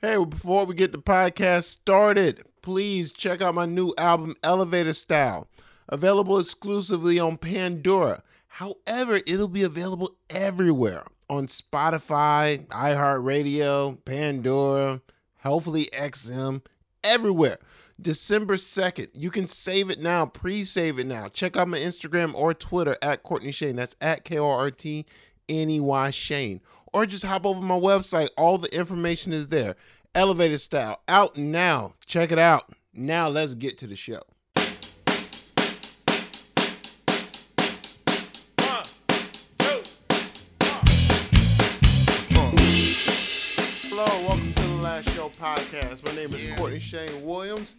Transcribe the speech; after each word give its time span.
Hey, 0.00 0.24
before 0.24 0.64
we 0.64 0.76
get 0.76 0.92
the 0.92 0.98
podcast 0.98 1.64
started, 1.64 2.44
please 2.62 3.12
check 3.12 3.42
out 3.42 3.56
my 3.56 3.66
new 3.66 3.92
album, 3.98 4.36
Elevator 4.44 4.92
Style, 4.92 5.48
available 5.88 6.38
exclusively 6.38 7.18
on 7.18 7.36
Pandora. 7.36 8.22
However, 8.46 9.16
it'll 9.26 9.48
be 9.48 9.64
available 9.64 10.12
everywhere 10.30 11.02
on 11.28 11.48
Spotify, 11.48 12.64
iHeartRadio, 12.68 14.04
Pandora, 14.04 15.02
hopefully 15.40 15.86
XM, 15.86 16.64
everywhere. 17.02 17.58
December 18.00 18.54
2nd. 18.54 19.08
You 19.14 19.32
can 19.32 19.48
save 19.48 19.90
it 19.90 19.98
now, 19.98 20.26
pre 20.26 20.64
save 20.64 21.00
it 21.00 21.08
now. 21.08 21.26
Check 21.26 21.56
out 21.56 21.66
my 21.66 21.78
Instagram 21.78 22.34
or 22.34 22.54
Twitter 22.54 22.96
at 23.02 23.24
Courtney 23.24 23.50
Shane. 23.50 23.74
That's 23.74 23.96
at 24.00 24.22
K 24.24 24.38
R 24.38 24.70
T 24.70 25.06
N 25.48 25.70
E 25.70 25.80
Y 25.80 26.10
Shane 26.10 26.60
or 26.92 27.06
just 27.06 27.24
hop 27.24 27.46
over 27.46 27.60
my 27.60 27.78
website. 27.78 28.28
All 28.36 28.58
the 28.58 28.74
information 28.76 29.32
is 29.32 29.48
there. 29.48 29.76
Elevated 30.14 30.60
Style 30.60 31.00
out 31.08 31.36
now. 31.36 31.94
Check 32.06 32.32
it 32.32 32.38
out. 32.38 32.72
Now 32.92 33.28
let's 33.28 33.54
get 33.54 33.78
to 33.78 33.86
the 33.86 33.96
show. 33.96 34.20
Hello, 43.90 44.06
welcome 44.26 44.52
to 44.52 44.62
the 44.62 44.74
Last 44.82 45.10
Show 45.10 45.28
podcast. 45.28 46.04
My 46.04 46.14
name 46.14 46.32
is 46.32 46.44
yeah. 46.44 46.56
Courtney 46.56 46.78
Shane 46.78 47.24
Williams. 47.24 47.76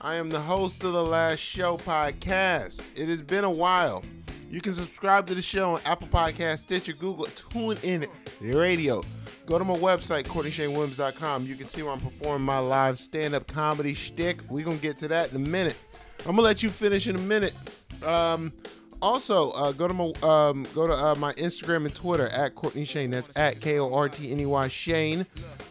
I 0.00 0.16
am 0.16 0.30
the 0.30 0.40
host 0.40 0.84
of 0.84 0.92
the 0.92 1.04
Last 1.04 1.40
Show 1.40 1.76
podcast. 1.78 2.98
It 2.98 3.08
has 3.08 3.22
been 3.22 3.44
a 3.44 3.50
while. 3.50 4.04
You 4.50 4.60
can 4.60 4.74
subscribe 4.74 5.26
to 5.28 5.34
the 5.34 5.40
show 5.40 5.74
on 5.74 5.80
Apple 5.86 6.08
Podcast, 6.08 6.58
Stitcher, 6.58 6.92
Google, 6.92 7.24
Tune 7.34 7.78
In 7.82 8.06
Radio. 8.50 9.02
Go 9.46 9.58
to 9.58 9.64
my 9.64 9.76
website, 9.76 10.24
CourtneyShaneWilliams.com. 10.24 11.46
You 11.46 11.56
can 11.56 11.64
see 11.64 11.82
where 11.82 11.92
I'm 11.92 12.00
performing 12.00 12.44
my 12.44 12.58
live 12.58 12.98
stand-up 12.98 13.46
comedy 13.46 13.94
shtick. 13.94 14.40
We're 14.48 14.64
gonna 14.64 14.76
get 14.76 14.98
to 14.98 15.08
that 15.08 15.30
in 15.30 15.36
a 15.36 15.40
minute. 15.40 15.76
I'm 16.20 16.36
gonna 16.36 16.42
let 16.42 16.62
you 16.62 16.70
finish 16.70 17.08
in 17.08 17.16
a 17.16 17.20
minute. 17.20 17.52
Um, 18.04 18.52
also, 19.00 19.50
uh, 19.50 19.72
go 19.72 19.88
to 19.88 19.94
my 19.94 20.12
um, 20.22 20.66
go 20.74 20.86
to 20.86 20.92
uh, 20.92 21.14
my 21.16 21.32
Instagram 21.34 21.86
and 21.86 21.94
Twitter 21.94 22.28
at 22.28 22.54
Courtney 22.54 22.84
Shane. 22.84 23.10
That's 23.10 23.36
at 23.36 23.60
K 23.60 23.80
O 23.80 23.92
R 23.92 24.08
T 24.08 24.30
N 24.30 24.38
E 24.38 24.46
Y 24.46 24.68
Shane. 24.68 25.24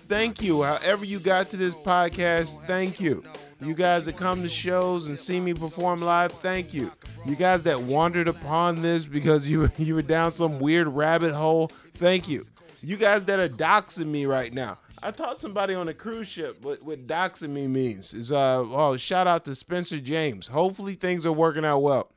Thank 0.08 0.42
you. 0.42 0.64
However 0.64 1.06
you 1.06 1.20
got 1.20 1.50
to 1.50 1.58
this 1.58 1.74
podcast, 1.74 2.66
thank 2.68 3.00
you. 3.00 3.24
You 3.62 3.74
guys 3.74 4.06
that 4.06 4.18
come 4.18 4.42
to 4.42 4.50
shows 4.50 5.08
and 5.08 5.18
see 5.18 5.40
me 5.40 5.54
perform 5.54 6.02
live, 6.02 6.32
thank 6.34 6.74
you. 6.74 6.92
You 7.26 7.36
guys 7.36 7.64
that 7.64 7.80
wandered 7.80 8.28
upon 8.28 8.82
this 8.82 9.06
because 9.06 9.50
you 9.50 9.70
you 9.78 9.96
were 9.96 10.02
down 10.02 10.32
some 10.32 10.60
weird 10.60 10.88
rabbit 10.90 11.32
hole, 11.32 11.72
thank 11.94 12.28
you. 12.28 12.44
You 12.82 12.98
guys 12.98 13.26
that 13.26 13.40
are 13.40 13.50
doxing 13.50 14.08
me 14.08 14.26
right 14.26 14.52
now. 14.52 14.80
I 15.04 15.12
taught 15.12 15.38
somebody 15.38 15.74
on 15.74 15.88
a 15.88 15.94
cruise 15.94 16.28
ship 16.28 16.64
what, 16.64 16.84
what 16.84 17.06
doxing 17.08 17.50
me 17.50 17.68
means. 17.68 18.14
Is 18.14 18.32
uh 18.32 18.64
oh 18.66 18.98
shout 18.98 19.28
out 19.28 19.46
to 19.46 19.56
Spencer 19.56 20.00
James. 20.00 20.48
Hopefully 20.48 20.96
things 20.96 21.26
are 21.26 21.32
working 21.32 21.66
out 21.66 21.80
well. 21.80 22.12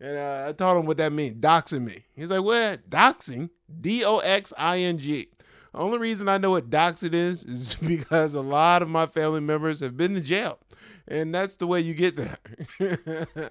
And 0.00 0.16
uh, 0.16 0.46
I 0.48 0.52
taught 0.52 0.76
him 0.76 0.84
what 0.86 0.98
that 0.98 1.12
means, 1.12 1.34
doxing 1.34 1.82
me. 1.82 2.00
He's 2.14 2.30
like, 2.30 2.42
what? 2.42 2.88
Doxing? 2.90 3.48
D 3.80 4.04
O 4.04 4.18
X 4.18 4.52
I 4.58 4.78
N 4.78 4.98
G. 4.98 5.28
Only 5.74 5.98
reason 5.98 6.28
I 6.28 6.38
know 6.38 6.52
what 6.52 6.70
doxing 6.70 7.14
is 7.14 7.44
is 7.44 7.74
because 7.86 8.34
a 8.34 8.42
lot 8.42 8.82
of 8.82 8.88
my 8.88 9.06
family 9.06 9.40
members 9.40 9.80
have 9.80 9.96
been 9.96 10.14
to 10.14 10.20
jail 10.20 10.58
and 11.08 11.34
that's 11.34 11.56
the 11.56 11.66
way 11.66 11.80
you 11.80 11.94
get 11.94 12.16
there. 12.16 12.38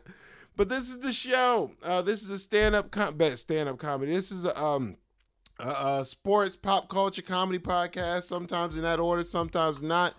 but 0.55 0.69
this 0.69 0.89
is 0.89 0.99
the 0.99 1.11
show. 1.11 1.71
Uh, 1.83 2.01
this 2.01 2.21
is 2.23 2.29
a 2.29 2.37
stand-up 2.37 2.91
com- 2.91 3.19
stand-up 3.35 3.77
comedy. 3.77 4.13
This 4.13 4.31
is 4.31 4.45
a 4.45 4.63
um 4.63 4.97
a, 5.59 5.99
a 5.99 6.05
sports 6.05 6.55
pop 6.55 6.89
culture 6.89 7.21
comedy 7.21 7.59
podcast. 7.59 8.23
Sometimes 8.23 8.77
in 8.77 8.83
that 8.83 8.99
order, 8.99 9.23
sometimes 9.23 9.81
not. 9.81 10.13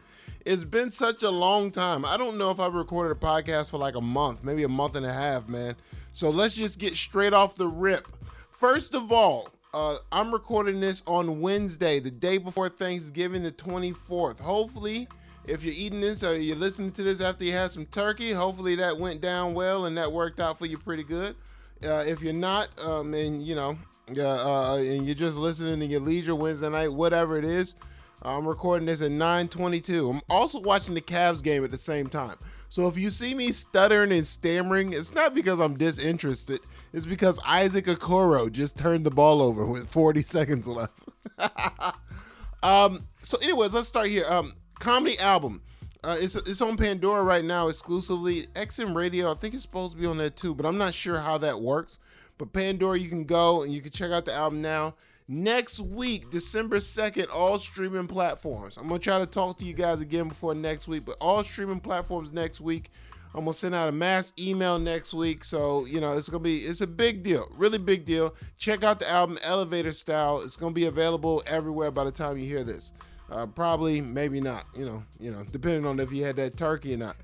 It's 0.44 0.64
been 0.64 0.90
such 0.90 1.22
a 1.22 1.30
long 1.30 1.70
time. 1.70 2.04
I 2.04 2.16
don't 2.16 2.38
know 2.38 2.50
if 2.50 2.60
I've 2.60 2.74
recorded 2.74 3.16
a 3.16 3.20
podcast 3.20 3.70
for 3.70 3.78
like 3.78 3.96
a 3.96 4.00
month, 4.00 4.44
maybe 4.44 4.62
a 4.62 4.68
month 4.68 4.94
and 4.94 5.04
a 5.04 5.12
half, 5.12 5.48
man. 5.48 5.74
So 6.12 6.30
let's 6.30 6.54
just 6.54 6.78
get 6.78 6.94
straight 6.94 7.32
off 7.32 7.56
the 7.56 7.66
rip. 7.66 8.06
First 8.52 8.94
of 8.94 9.12
all, 9.12 9.48
uh, 9.74 9.96
I'm 10.10 10.32
recording 10.32 10.80
this 10.80 11.02
on 11.06 11.40
Wednesday, 11.40 12.00
the 12.00 12.10
day 12.10 12.38
before 12.38 12.68
Thanksgiving, 12.68 13.42
the 13.42 13.52
24th. 13.52 14.40
Hopefully, 14.40 15.08
if 15.46 15.64
you're 15.64 15.74
eating 15.76 16.00
this 16.00 16.24
or 16.24 16.36
you're 16.36 16.56
listening 16.56 16.92
to 16.92 17.02
this 17.02 17.20
after 17.20 17.44
you 17.44 17.52
had 17.52 17.70
some 17.70 17.84
turkey, 17.86 18.32
hopefully 18.32 18.76
that 18.76 18.96
went 18.96 19.20
down 19.20 19.52
well 19.52 19.84
and 19.86 19.98
that 19.98 20.10
worked 20.10 20.40
out 20.40 20.58
for 20.58 20.66
you 20.66 20.78
pretty 20.78 21.04
good. 21.04 21.36
Uh, 21.84 22.04
if 22.06 22.22
you're 22.22 22.32
not, 22.32 22.68
um, 22.82 23.12
and 23.12 23.42
you 23.42 23.54
know, 23.54 23.76
uh, 24.16 24.74
uh, 24.74 24.76
and 24.78 25.06
you're 25.06 25.14
just 25.14 25.36
listening 25.36 25.80
to 25.80 25.86
your 25.86 26.00
leisure 26.00 26.34
Wednesday 26.34 26.68
night, 26.68 26.92
whatever 26.92 27.38
it 27.38 27.44
is, 27.44 27.74
I'm 28.22 28.46
recording 28.46 28.86
this 28.86 29.02
at 29.02 29.10
9:22. 29.10 30.10
I'm 30.10 30.20
also 30.28 30.60
watching 30.60 30.94
the 30.94 31.00
Cavs 31.00 31.42
game 31.42 31.64
at 31.64 31.70
the 31.70 31.76
same 31.76 32.08
time. 32.08 32.36
So 32.68 32.88
if 32.88 32.98
you 32.98 33.10
see 33.10 33.34
me 33.34 33.52
stuttering 33.52 34.12
and 34.12 34.26
stammering, 34.26 34.92
it's 34.92 35.14
not 35.14 35.34
because 35.34 35.60
I'm 35.60 35.74
disinterested. 35.74 36.60
It's 36.92 37.06
because 37.06 37.40
Isaac 37.46 37.86
Okoro 37.86 38.50
just 38.50 38.76
turned 38.76 39.06
the 39.06 39.10
ball 39.10 39.42
over 39.42 39.64
with 39.66 39.88
40 39.88 40.22
seconds 40.22 40.66
left. 40.66 40.98
um, 42.62 43.00
so, 43.22 43.38
anyways, 43.42 43.74
let's 43.74 43.88
start 43.88 44.08
here. 44.08 44.24
Um, 44.28 44.52
comedy 44.78 45.18
album. 45.20 45.62
Uh, 46.02 46.16
it's 46.20 46.36
it's 46.36 46.60
on 46.60 46.76
Pandora 46.76 47.22
right 47.22 47.44
now 47.44 47.68
exclusively. 47.68 48.46
XM 48.54 48.94
Radio, 48.94 49.30
I 49.30 49.34
think 49.34 49.54
it's 49.54 49.62
supposed 49.62 49.94
to 49.94 50.00
be 50.00 50.06
on 50.06 50.16
there 50.16 50.30
too, 50.30 50.54
but 50.54 50.64
I'm 50.64 50.78
not 50.78 50.94
sure 50.94 51.18
how 51.18 51.38
that 51.38 51.60
works. 51.60 51.98
But 52.38 52.52
Pandora, 52.52 52.98
you 52.98 53.08
can 53.08 53.24
go 53.24 53.62
and 53.62 53.72
you 53.72 53.80
can 53.80 53.90
check 53.90 54.12
out 54.12 54.24
the 54.24 54.34
album 54.34 54.62
now. 54.62 54.94
Next 55.28 55.80
week, 55.80 56.30
December 56.30 56.78
2nd, 56.78 57.34
all 57.34 57.58
streaming 57.58 58.06
platforms. 58.06 58.76
I'm 58.76 58.86
gonna 58.86 59.00
try 59.00 59.18
to 59.18 59.26
talk 59.26 59.58
to 59.58 59.64
you 59.64 59.72
guys 59.72 60.00
again 60.00 60.28
before 60.28 60.54
next 60.54 60.86
week, 60.86 61.04
but 61.04 61.16
all 61.20 61.42
streaming 61.42 61.80
platforms 61.80 62.32
next 62.32 62.60
week. 62.60 62.90
I'm 63.34 63.40
gonna 63.40 63.52
send 63.52 63.74
out 63.74 63.88
a 63.88 63.92
mass 63.92 64.32
email 64.38 64.78
next 64.78 65.12
week, 65.12 65.42
so 65.42 65.84
you 65.84 66.00
know 66.00 66.16
it's 66.16 66.28
gonna 66.28 66.44
be 66.44 66.58
it's 66.58 66.80
a 66.80 66.86
big 66.86 67.24
deal, 67.24 67.50
really 67.56 67.78
big 67.78 68.04
deal. 68.04 68.34
Check 68.56 68.84
out 68.84 69.00
the 69.00 69.10
album 69.10 69.36
Elevator 69.44 69.92
Style. 69.92 70.40
It's 70.42 70.56
gonna 70.56 70.72
be 70.72 70.86
available 70.86 71.42
everywhere 71.48 71.90
by 71.90 72.04
the 72.04 72.12
time 72.12 72.38
you 72.38 72.46
hear 72.46 72.62
this. 72.62 72.92
Uh, 73.28 73.46
probably, 73.46 74.00
maybe 74.00 74.40
not. 74.40 74.64
You 74.74 74.86
know, 74.86 75.04
you 75.18 75.32
know, 75.32 75.44
depending 75.50 75.84
on 75.86 75.98
if 75.98 76.12
you 76.12 76.24
had 76.24 76.36
that 76.36 76.56
turkey 76.56 76.94
or 76.94 76.98
not. 76.98 77.16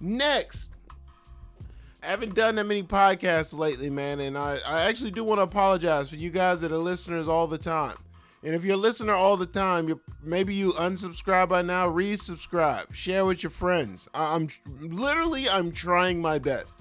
Next, 0.00 0.70
I 2.02 2.06
haven't 2.06 2.34
done 2.34 2.54
that 2.54 2.66
many 2.66 2.82
podcasts 2.82 3.56
lately, 3.56 3.90
man, 3.90 4.20
and 4.20 4.36
I, 4.36 4.58
I 4.66 4.82
actually 4.82 5.10
do 5.10 5.22
want 5.22 5.38
to 5.38 5.42
apologize 5.42 6.08
for 6.08 6.16
you 6.16 6.30
guys 6.30 6.60
that 6.62 6.72
are 6.72 6.78
listeners 6.78 7.28
all 7.28 7.46
the 7.46 7.58
time. 7.58 7.96
And 8.42 8.54
if 8.54 8.64
you're 8.64 8.74
a 8.74 8.78
listener 8.78 9.12
all 9.12 9.36
the 9.36 9.44
time, 9.46 9.88
you 9.88 10.00
maybe 10.22 10.54
you 10.54 10.72
unsubscribe 10.72 11.50
by 11.50 11.60
now, 11.60 11.90
resubscribe, 11.90 12.94
share 12.94 13.26
with 13.26 13.42
your 13.42 13.50
friends. 13.50 14.08
I, 14.14 14.34
I'm 14.34 14.48
literally 14.80 15.48
I'm 15.48 15.72
trying 15.72 16.20
my 16.22 16.38
best 16.38 16.78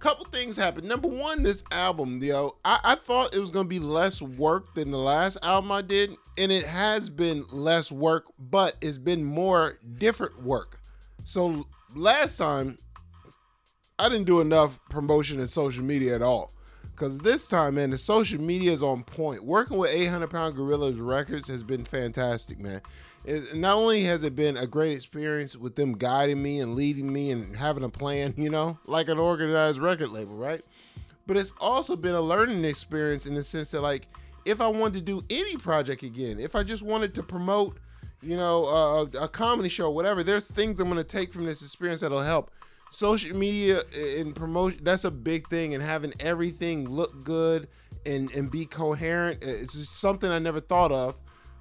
couple 0.00 0.24
things 0.24 0.56
happened. 0.56 0.88
Number 0.88 1.08
one, 1.08 1.42
this 1.42 1.62
album, 1.70 2.18
yo, 2.22 2.56
I, 2.64 2.80
I 2.82 2.94
thought 2.96 3.34
it 3.34 3.38
was 3.38 3.50
gonna 3.50 3.68
be 3.68 3.78
less 3.78 4.20
work 4.20 4.74
than 4.74 4.90
the 4.90 4.98
last 4.98 5.36
album 5.42 5.70
I 5.70 5.82
did, 5.82 6.16
and 6.38 6.50
it 6.50 6.64
has 6.64 7.08
been 7.08 7.44
less 7.50 7.92
work, 7.92 8.24
but 8.38 8.76
it's 8.80 8.98
been 8.98 9.22
more 9.22 9.78
different 9.98 10.42
work. 10.42 10.80
So 11.24 11.62
last 11.94 12.38
time, 12.38 12.78
I 14.00 14.08
didn't 14.08 14.26
do 14.26 14.40
enough 14.40 14.78
promotion 14.88 15.40
in 15.40 15.46
social 15.46 15.84
media 15.84 16.14
at 16.14 16.22
all. 16.22 16.52
Cause 16.96 17.18
this 17.18 17.48
time, 17.48 17.76
man, 17.76 17.90
the 17.90 17.96
social 17.96 18.40
media 18.40 18.72
is 18.72 18.82
on 18.82 19.04
point. 19.04 19.42
Working 19.42 19.78
with 19.78 19.90
800 19.90 20.28
Pound 20.28 20.54
Gorillas 20.54 20.98
Records 20.98 21.48
has 21.48 21.62
been 21.62 21.82
fantastic, 21.82 22.58
man 22.58 22.82
it, 23.24 23.54
not 23.54 23.76
only 23.76 24.02
has 24.02 24.22
it 24.22 24.34
been 24.34 24.56
a 24.56 24.66
great 24.66 24.92
experience 24.92 25.56
with 25.56 25.76
them 25.76 25.96
guiding 25.96 26.42
me 26.42 26.60
and 26.60 26.74
leading 26.74 27.12
me 27.12 27.30
and 27.30 27.54
having 27.54 27.84
a 27.84 27.88
plan, 27.88 28.34
you 28.36 28.50
know, 28.50 28.78
like 28.86 29.08
an 29.08 29.18
organized 29.18 29.78
record 29.78 30.10
label, 30.10 30.34
right? 30.34 30.62
But 31.26 31.36
it's 31.36 31.52
also 31.60 31.96
been 31.96 32.14
a 32.14 32.20
learning 32.20 32.64
experience 32.64 33.26
in 33.26 33.34
the 33.34 33.42
sense 33.42 33.70
that, 33.72 33.82
like, 33.82 34.08
if 34.44 34.60
I 34.60 34.68
wanted 34.68 34.94
to 34.94 35.00
do 35.02 35.22
any 35.30 35.56
project 35.56 36.02
again, 36.02 36.40
if 36.40 36.56
I 36.56 36.62
just 36.62 36.82
wanted 36.82 37.14
to 37.14 37.22
promote, 37.22 37.78
you 38.22 38.36
know, 38.36 38.64
a, 38.64 39.02
a 39.24 39.28
comedy 39.28 39.68
show, 39.68 39.90
whatever, 39.90 40.22
there's 40.22 40.50
things 40.50 40.80
I'm 40.80 40.90
to 40.90 41.04
take 41.04 41.32
from 41.32 41.44
this 41.44 41.62
experience 41.62 42.00
that'll 42.00 42.22
help. 42.22 42.50
Social 42.90 43.36
media 43.36 43.82
and 43.96 44.34
promotion, 44.34 44.80
that's 44.82 45.04
a 45.04 45.10
big 45.10 45.48
thing, 45.48 45.74
and 45.74 45.82
having 45.82 46.12
everything 46.20 46.88
look 46.88 47.24
good 47.24 47.68
and, 48.04 48.30
and 48.32 48.50
be 48.50 48.66
coherent, 48.66 49.44
it's 49.44 49.74
just 49.74 50.00
something 50.00 50.30
I 50.30 50.38
never 50.38 50.60
thought 50.60 50.92
of 50.92 51.20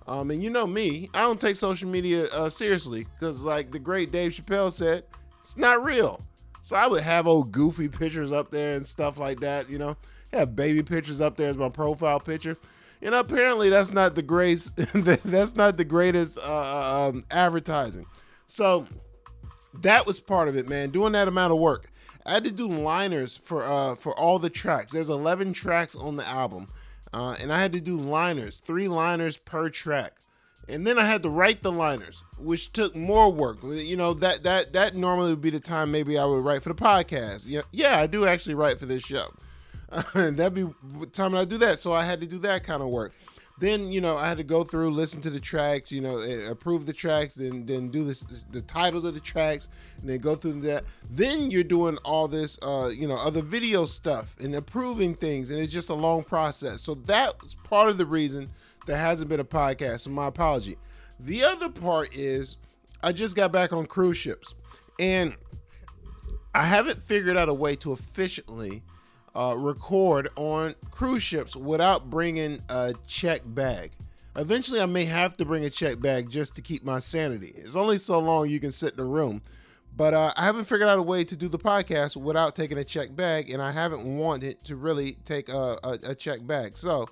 um, 0.09 0.31
and 0.31 0.41
you 0.43 0.49
know 0.49 0.65
me, 0.65 1.07
I 1.13 1.21
don't 1.21 1.39
take 1.39 1.55
social 1.55 1.87
media 1.87 2.25
uh, 2.33 2.49
seriously 2.49 3.05
because, 3.13 3.43
like 3.43 3.71
the 3.71 3.77
great 3.77 4.11
Dave 4.11 4.31
Chappelle 4.31 4.71
said, 4.71 5.03
it's 5.37 5.55
not 5.55 5.83
real. 5.83 6.19
So 6.63 6.75
I 6.75 6.87
would 6.87 7.03
have 7.03 7.27
old 7.27 7.51
goofy 7.51 7.87
pictures 7.87 8.31
up 8.31 8.49
there 8.49 8.73
and 8.73 8.83
stuff 8.83 9.19
like 9.19 9.39
that. 9.41 9.69
You 9.69 9.77
know, 9.77 9.97
have 10.33 10.55
baby 10.55 10.81
pictures 10.81 11.21
up 11.21 11.37
there 11.37 11.49
as 11.49 11.57
my 11.57 11.69
profile 11.69 12.19
picture. 12.19 12.57
and 13.03 13.13
apparently 13.13 13.69
that's 13.69 13.93
not 13.93 14.15
the 14.15 14.23
greatest. 14.23 14.75
that's 15.25 15.55
not 15.55 15.77
the 15.77 15.85
greatest 15.85 16.39
uh, 16.39 16.41
uh, 16.41 17.09
um, 17.09 17.23
advertising. 17.29 18.07
So 18.47 18.87
that 19.81 20.06
was 20.07 20.19
part 20.19 20.48
of 20.48 20.56
it, 20.57 20.68
man. 20.68 20.89
Doing 20.89 21.13
that 21.13 21.27
amount 21.27 21.54
of 21.54 21.60
work. 21.60 21.92
I 22.25 22.33
had 22.33 22.44
to 22.44 22.51
do 22.51 22.68
liners 22.68 23.38
for 23.38 23.63
uh, 23.63 23.95
for 23.95 24.18
all 24.18 24.39
the 24.39 24.50
tracks. 24.50 24.92
There's 24.92 25.10
11 25.10 25.54
tracks 25.54 25.95
on 25.95 26.16
the 26.16 26.27
album. 26.27 26.68
Uh, 27.12 27.36
and 27.42 27.51
I 27.51 27.60
had 27.60 27.71
to 27.71 27.81
do 27.81 27.98
liners, 27.98 28.60
three 28.60 28.88
liners 28.88 29.38
per 29.38 29.69
track. 29.69 30.13
and 30.68 30.86
then 30.86 31.00
I 31.00 31.06
had 31.06 31.24
to 31.24 31.30
write 31.30 31.63
the 31.63 31.71
liners, 31.71 32.24
which 32.38 32.71
took 32.71 32.95
more 32.95 33.31
work. 33.31 33.57
You 33.63 33.98
know 33.98 34.13
that 34.16 34.44
that 34.44 34.74
that 34.74 34.95
normally 34.95 35.31
would 35.31 35.42
be 35.42 35.50
the 35.50 35.60
time 35.60 35.92
maybe 35.92 36.18
I 36.19 36.25
would 36.25 36.45
write 36.45 36.62
for 36.62 36.69
the 36.69 36.75
podcast. 36.75 37.45
Yeah, 37.48 37.62
yeah, 37.72 38.00
I 38.00 38.06
do 38.06 38.27
actually 38.27 38.56
write 38.56 38.77
for 38.80 38.86
this 38.86 39.04
show. 39.04 39.33
that'd 40.13 40.54
be 40.54 40.68
time 41.13 41.33
I 41.33 41.45
do 41.45 41.57
that, 41.57 41.80
so 41.80 41.92
I 41.92 42.04
had 42.04 42.22
to 42.22 42.27
do 42.27 42.38
that 42.39 42.63
kind 42.63 42.83
of 42.83 42.89
work. 42.89 43.13
Then 43.59 43.91
you 43.91 44.00
know 44.00 44.15
I 44.15 44.27
had 44.27 44.38
to 44.38 44.44
go 44.44 44.63
through, 44.63 44.91
listen 44.91 45.19
to 45.21 45.29
the 45.29 45.39
tracks, 45.39 45.91
you 45.91 46.01
know, 46.01 46.17
approve 46.50 46.85
the 46.85 46.94
tracks, 46.94 47.38
and 47.38 47.67
then 47.67 47.88
do 47.88 48.03
this, 48.06 48.21
the 48.51 48.61
titles 48.61 49.03
of 49.03 49.13
the 49.13 49.19
tracks, 49.19 49.67
and 50.00 50.09
then 50.09 50.19
go 50.19 50.35
through 50.35 50.61
that. 50.61 50.85
Then 51.09 51.51
you're 51.51 51.63
doing 51.63 51.97
all 52.06 52.27
this, 52.27 52.57
uh, 52.61 52.89
you 52.94 53.07
know, 53.07 53.17
other 53.19 53.41
video 53.41 53.85
stuff 53.85 54.35
and 54.39 54.56
approving 54.56 55.13
things, 55.13 55.51
and 55.51 55.59
it's 55.59 55.73
just 55.73 55.89
a 55.89 55.94
long 55.94 56.23
process. 56.23 56.81
So 56.81 56.95
that's 56.95 57.56
part 57.56 57.89
of 57.89 57.97
the 57.97 58.06
reason 58.06 58.50
there 58.85 58.97
hasn't 58.97 59.29
been 59.29 59.41
a 59.41 59.45
podcast. 59.45 60.01
So 60.01 60.12
my 60.12 60.27
apology. 60.27 60.77
The 61.19 61.44
other 61.44 61.69
part 61.69 62.15
is 62.15 62.57
I 63.03 63.12
just 63.12 63.35
got 63.35 63.51
back 63.51 63.73
on 63.73 63.85
cruise 63.85 64.17
ships, 64.17 64.55
and 65.00 65.35
I 66.53 66.63
haven't 66.63 67.01
figured 67.03 67.38
out 67.38 67.50
a 67.50 67.53
way 67.53 67.75
to 67.77 67.91
efficiently 67.91 68.83
uh, 69.39 69.56
record 69.56 70.27
on 70.36 70.75
cruise 70.91 71.24
ships 71.24 71.56
without 71.56 72.09
bringing 72.09 72.59
a 72.68 72.94
check 73.07 73.39
bag. 73.45 73.91
Eventually, 74.36 74.81
I 74.81 74.86
may 74.86 75.06
have 75.06 75.38
to 75.38 75.45
bring 75.45 75.63
a 75.63 75.69
check 75.69 76.01
bag 76.01 76.30
just 76.30 76.57
to 76.57 76.62
keep 76.62 76.83
my 76.83 77.00
sanity. 77.00 77.53
It's 77.56 77.77
only 77.77 78.00
so 78.00 78.19
long 78.19 78.50
you 78.50 78.59
can 78.59 78.71
sit 78.71 78.94
in 78.94 79.00
a 79.00 79.06
room. 79.06 79.41
But 79.95 80.13
uh, 80.13 80.31
I 80.36 80.44
haven't 80.44 80.65
figured 80.65 80.89
out 80.89 81.00
a 81.00 81.01
way 81.01 81.24
to 81.24 81.38
do 81.38 81.47
the 81.47 81.57
podcast 81.57 82.18
without 82.18 82.53
taking 82.53 82.77
a 82.77 82.83
check 82.83 83.15
bag, 83.15 83.50
and 83.50 83.62
I 83.62 83.71
haven't 83.71 84.03
wanted 84.03 84.62
to 84.65 84.75
really 84.75 85.13
take 85.24 85.47
a, 85.47 85.77
a, 85.83 85.97
a 86.09 86.15
check 86.15 86.45
bag. 86.45 86.77
So 86.77 87.07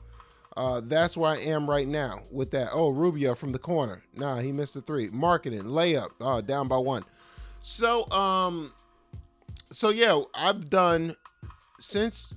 uh, 0.58 0.82
that's 0.84 1.16
where 1.16 1.32
I 1.32 1.38
am 1.38 1.70
right 1.70 1.88
now 1.88 2.24
with 2.30 2.52
that. 2.52 2.70
Oh, 2.74 2.90
Rubio 2.90 3.36
from 3.36 3.54
the 3.54 3.60
corner. 3.60 4.04
Nah, 4.14 4.40
he 4.40 4.52
missed 4.52 4.74
the 4.74 4.82
three. 4.82 5.08
Markkanen, 5.10 5.64
layup, 5.64 6.10
oh, 6.20 6.42
down 6.42 6.68
by 6.68 6.78
one. 6.78 7.04
So, 7.62 8.10
um, 8.12 8.74
so 9.72 9.90
yeah, 9.90 10.20
I've 10.36 10.70
done 10.70 11.16
since 11.80 12.34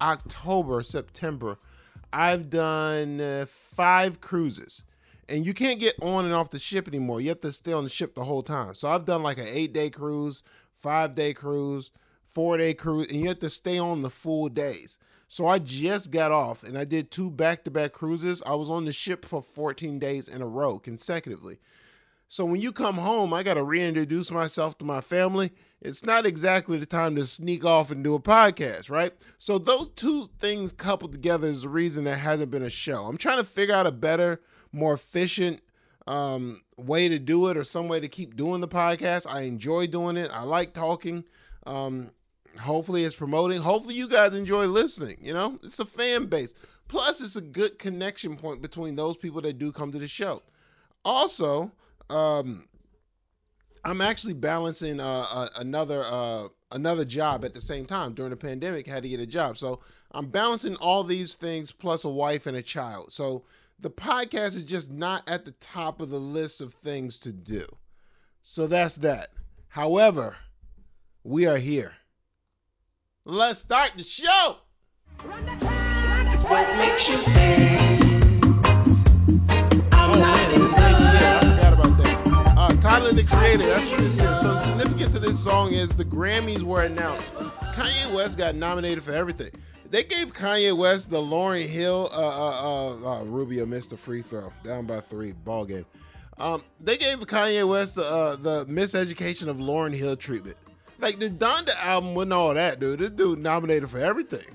October, 0.00 0.82
September, 0.82 1.58
I've 2.12 2.50
done 2.50 3.20
uh, 3.20 3.46
five 3.48 4.20
cruises. 4.20 4.84
And 5.28 5.46
you 5.46 5.54
can't 5.54 5.80
get 5.80 5.94
on 6.02 6.26
and 6.26 6.34
off 6.34 6.50
the 6.50 6.58
ship 6.58 6.86
anymore. 6.86 7.20
You 7.20 7.30
have 7.30 7.40
to 7.40 7.52
stay 7.52 7.72
on 7.72 7.84
the 7.84 7.90
ship 7.90 8.14
the 8.14 8.24
whole 8.24 8.42
time. 8.42 8.74
So 8.74 8.88
I've 8.88 9.06
done 9.06 9.22
like 9.22 9.38
an 9.38 9.46
eight 9.48 9.72
day 9.72 9.88
cruise, 9.90 10.42
five 10.74 11.14
day 11.14 11.32
cruise, 11.32 11.90
four 12.26 12.58
day 12.58 12.74
cruise, 12.74 13.10
and 13.10 13.20
you 13.20 13.28
have 13.28 13.38
to 13.40 13.50
stay 13.50 13.78
on 13.78 14.02
the 14.02 14.10
full 14.10 14.48
days. 14.48 14.98
So 15.26 15.46
I 15.46 15.58
just 15.58 16.10
got 16.10 16.30
off 16.30 16.62
and 16.62 16.76
I 16.76 16.84
did 16.84 17.10
two 17.10 17.30
back 17.30 17.64
to 17.64 17.70
back 17.70 17.92
cruises. 17.92 18.42
I 18.46 18.54
was 18.54 18.70
on 18.70 18.84
the 18.84 18.92
ship 18.92 19.24
for 19.24 19.42
14 19.42 19.98
days 19.98 20.28
in 20.28 20.42
a 20.42 20.46
row 20.46 20.78
consecutively. 20.78 21.58
So 22.34 22.44
when 22.44 22.60
you 22.60 22.72
come 22.72 22.96
home, 22.96 23.32
I 23.32 23.44
got 23.44 23.54
to 23.54 23.62
reintroduce 23.62 24.32
myself 24.32 24.76
to 24.78 24.84
my 24.84 25.00
family. 25.00 25.52
It's 25.80 26.04
not 26.04 26.26
exactly 26.26 26.78
the 26.78 26.84
time 26.84 27.14
to 27.14 27.26
sneak 27.26 27.64
off 27.64 27.92
and 27.92 28.02
do 28.02 28.16
a 28.16 28.20
podcast, 28.20 28.90
right? 28.90 29.12
So 29.38 29.56
those 29.56 29.88
two 29.90 30.24
things 30.40 30.72
coupled 30.72 31.12
together 31.12 31.46
is 31.46 31.62
the 31.62 31.68
reason 31.68 32.02
there 32.02 32.16
hasn't 32.16 32.50
been 32.50 32.64
a 32.64 32.70
show. 32.70 33.04
I'm 33.04 33.18
trying 33.18 33.38
to 33.38 33.44
figure 33.44 33.76
out 33.76 33.86
a 33.86 33.92
better, 33.92 34.40
more 34.72 34.94
efficient 34.94 35.62
um, 36.08 36.62
way 36.76 37.08
to 37.08 37.20
do 37.20 37.50
it 37.50 37.56
or 37.56 37.62
some 37.62 37.86
way 37.86 38.00
to 38.00 38.08
keep 38.08 38.34
doing 38.34 38.60
the 38.60 38.66
podcast. 38.66 39.32
I 39.32 39.42
enjoy 39.42 39.86
doing 39.86 40.16
it. 40.16 40.28
I 40.32 40.42
like 40.42 40.72
talking. 40.72 41.22
Um, 41.68 42.10
hopefully 42.58 43.04
it's 43.04 43.14
promoting. 43.14 43.60
Hopefully 43.60 43.94
you 43.94 44.08
guys 44.08 44.34
enjoy 44.34 44.66
listening. 44.66 45.18
You 45.22 45.34
know, 45.34 45.60
it's 45.62 45.78
a 45.78 45.86
fan 45.86 46.26
base. 46.26 46.52
Plus, 46.88 47.20
it's 47.20 47.36
a 47.36 47.40
good 47.40 47.78
connection 47.78 48.34
point 48.34 48.60
between 48.60 48.96
those 48.96 49.16
people 49.16 49.40
that 49.42 49.56
do 49.56 49.70
come 49.70 49.92
to 49.92 50.00
the 50.00 50.08
show. 50.08 50.42
Also, 51.04 51.70
um, 52.10 52.68
I'm 53.84 54.00
actually 54.00 54.34
balancing 54.34 55.00
uh, 55.00 55.26
uh, 55.32 55.48
another 55.58 56.02
uh, 56.04 56.48
another 56.72 57.04
job 57.04 57.44
at 57.44 57.54
the 57.54 57.60
same 57.60 57.84
time 57.86 58.14
during 58.14 58.30
the 58.30 58.36
pandemic. 58.36 58.86
Had 58.86 59.02
to 59.02 59.08
get 59.08 59.20
a 59.20 59.26
job, 59.26 59.58
so 59.58 59.80
I'm 60.12 60.28
balancing 60.28 60.76
all 60.76 61.04
these 61.04 61.34
things 61.34 61.72
plus 61.72 62.04
a 62.04 62.08
wife 62.08 62.46
and 62.46 62.56
a 62.56 62.62
child. 62.62 63.12
So 63.12 63.44
the 63.78 63.90
podcast 63.90 64.56
is 64.56 64.64
just 64.64 64.90
not 64.90 65.28
at 65.28 65.44
the 65.44 65.52
top 65.52 66.00
of 66.00 66.10
the 66.10 66.18
list 66.18 66.60
of 66.60 66.72
things 66.72 67.18
to 67.20 67.32
do. 67.32 67.64
So 68.40 68.66
that's 68.66 68.96
that. 68.96 69.28
However, 69.68 70.36
we 71.22 71.46
are 71.46 71.58
here. 71.58 71.94
Let's 73.24 73.60
start 73.60 73.92
the 73.96 74.04
show. 74.04 74.56
You 75.22 75.30
oh, 76.46 78.03
Tyler 83.04 83.16
the 83.16 83.24
Creator, 83.24 83.66
that's 83.66 83.90
what 83.90 84.00
this 84.00 84.18
is. 84.18 84.40
So 84.40 84.54
the 84.54 84.58
significance 84.60 85.14
of 85.14 85.20
this 85.20 85.38
song 85.38 85.74
is 85.74 85.90
the 85.90 86.06
Grammys 86.06 86.62
were 86.62 86.84
announced. 86.84 87.34
Kanye 87.34 88.14
West 88.14 88.38
got 88.38 88.54
nominated 88.54 89.04
for 89.04 89.12
everything. 89.12 89.50
They 89.90 90.04
gave 90.04 90.32
Kanye 90.32 90.74
West 90.74 91.10
the 91.10 91.20
Lauryn 91.20 91.68
Hill, 91.68 92.08
uh, 92.14 92.16
uh, 92.16 92.94
uh, 93.04 93.20
uh 93.20 93.24
Rubio 93.24 93.66
missed 93.66 93.92
a 93.92 93.98
free 93.98 94.22
throw, 94.22 94.50
down 94.62 94.86
by 94.86 95.00
three, 95.00 95.32
ball 95.32 95.66
game. 95.66 95.84
Um, 96.38 96.62
they 96.80 96.96
gave 96.96 97.18
Kanye 97.18 97.68
West 97.68 97.98
uh, 97.98 98.36
the 98.36 98.64
Miseducation 98.70 99.48
of 99.48 99.58
Lauryn 99.58 99.94
Hill 99.94 100.16
treatment. 100.16 100.56
Like 100.98 101.18
the 101.18 101.28
Donda 101.28 101.76
album 101.84 102.14
wasn't 102.14 102.32
all 102.32 102.54
that, 102.54 102.80
dude. 102.80 103.00
This 103.00 103.10
dude 103.10 103.38
nominated 103.38 103.90
for 103.90 103.98
everything, 103.98 104.46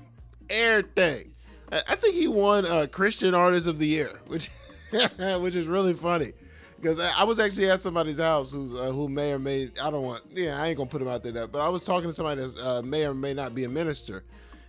everything. 0.50 1.34
I 1.70 1.94
think 1.94 2.16
he 2.16 2.26
won 2.26 2.66
uh, 2.66 2.88
Christian 2.90 3.32
Artist 3.32 3.68
of 3.68 3.78
the 3.78 3.86
Year, 3.86 4.10
which 4.26 4.50
which 5.38 5.54
is 5.54 5.68
really 5.68 5.94
funny 5.94 6.32
because 6.80 7.00
I, 7.00 7.24
was 7.24 7.38
actually 7.38 7.68
at 7.68 7.80
somebody's 7.80 8.18
house 8.18 8.52
who's 8.52 8.74
uh, 8.74 8.90
who 8.90 9.08
may 9.08 9.32
or 9.32 9.38
may 9.38 9.68
I 9.82 9.90
don't 9.90 10.02
want 10.02 10.22
yeah 10.32 10.60
I 10.60 10.68
ain't 10.68 10.76
gonna 10.76 10.88
put 10.88 11.02
him 11.02 11.08
out 11.08 11.22
there 11.22 11.46
but 11.46 11.60
I 11.60 11.68
was 11.68 11.84
talking 11.84 12.08
to 12.08 12.14
somebody 12.14 12.40
that 12.40 12.64
uh, 12.64 12.82
may 12.82 13.06
or 13.06 13.14
may 13.14 13.34
not 13.34 13.54
be 13.54 13.64
a 13.64 13.68
minister, 13.68 14.24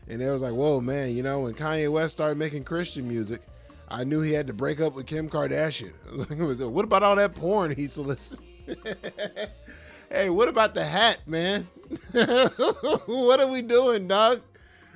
and 0.07 0.19
they 0.19 0.29
was 0.29 0.41
like, 0.41 0.53
whoa 0.53 0.81
man, 0.81 1.11
you 1.11 1.23
know 1.23 1.41
when 1.41 1.53
Kanye 1.53 1.89
West 1.89 2.13
started 2.13 2.37
making 2.37 2.63
Christian 2.63 3.07
music, 3.07 3.41
I 3.89 4.03
knew 4.03 4.21
he 4.21 4.33
had 4.33 4.47
to 4.47 4.53
break 4.53 4.81
up 4.81 4.93
with 4.95 5.05
Kim 5.05 5.29
Kardashian. 5.29 5.93
what 6.71 6.85
about 6.85 7.03
all 7.03 7.15
that 7.15 7.35
porn 7.35 7.75
he 7.75 7.87
solicited? 7.87 8.45
Hey, 10.11 10.29
what 10.29 10.49
about 10.49 10.73
the 10.73 10.83
hat, 10.83 11.19
man? 11.25 11.63
what 12.11 13.39
are 13.39 13.49
we 13.49 13.61
doing, 13.61 14.09
dog? 14.09 14.41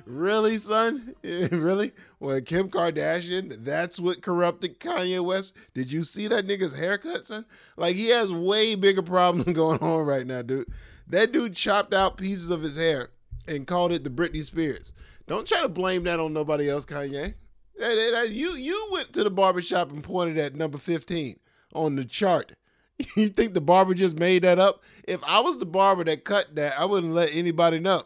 Really, 0.06 0.56
son? 0.58 1.14
really? 1.22 1.92
Well, 2.20 2.40
Kim 2.40 2.70
Kardashian, 2.70 3.64
that's 3.64 3.98
what 3.98 4.22
corrupted 4.22 4.78
Kanye 4.78 5.22
West. 5.22 5.56
Did 5.74 5.90
you 5.90 6.04
see 6.04 6.28
that 6.28 6.46
nigga's 6.46 6.78
haircut, 6.78 7.26
son? 7.26 7.44
Like, 7.76 7.96
he 7.96 8.08
has 8.10 8.32
way 8.32 8.76
bigger 8.76 9.02
problems 9.02 9.46
going 9.52 9.80
on 9.80 10.06
right 10.06 10.26
now, 10.26 10.42
dude. 10.42 10.68
That 11.08 11.32
dude 11.32 11.54
chopped 11.54 11.92
out 11.92 12.16
pieces 12.16 12.50
of 12.50 12.62
his 12.62 12.78
hair 12.78 13.08
and 13.48 13.66
called 13.66 13.92
it 13.92 14.04
the 14.04 14.10
Britney 14.10 14.44
Spears. 14.44 14.94
Don't 15.26 15.46
try 15.46 15.62
to 15.62 15.68
blame 15.68 16.04
that 16.04 16.20
on 16.20 16.32
nobody 16.32 16.70
else, 16.70 16.86
Kanye. 16.86 17.34
You 17.78 18.52
you 18.52 18.88
went 18.92 19.12
to 19.12 19.24
the 19.24 19.30
barbershop 19.30 19.90
and 19.90 20.02
pointed 20.02 20.38
at 20.38 20.54
number 20.54 20.78
15 20.78 21.36
on 21.74 21.96
the 21.96 22.06
chart 22.06 22.52
you 23.16 23.28
think 23.28 23.54
the 23.54 23.60
barber 23.60 23.94
just 23.94 24.18
made 24.18 24.42
that 24.42 24.58
up? 24.58 24.82
If 25.06 25.22
I 25.24 25.40
was 25.40 25.58
the 25.58 25.66
barber 25.66 26.04
that 26.04 26.24
cut 26.24 26.54
that, 26.54 26.78
I 26.78 26.84
wouldn't 26.84 27.12
let 27.12 27.34
anybody 27.34 27.78
know. 27.78 28.02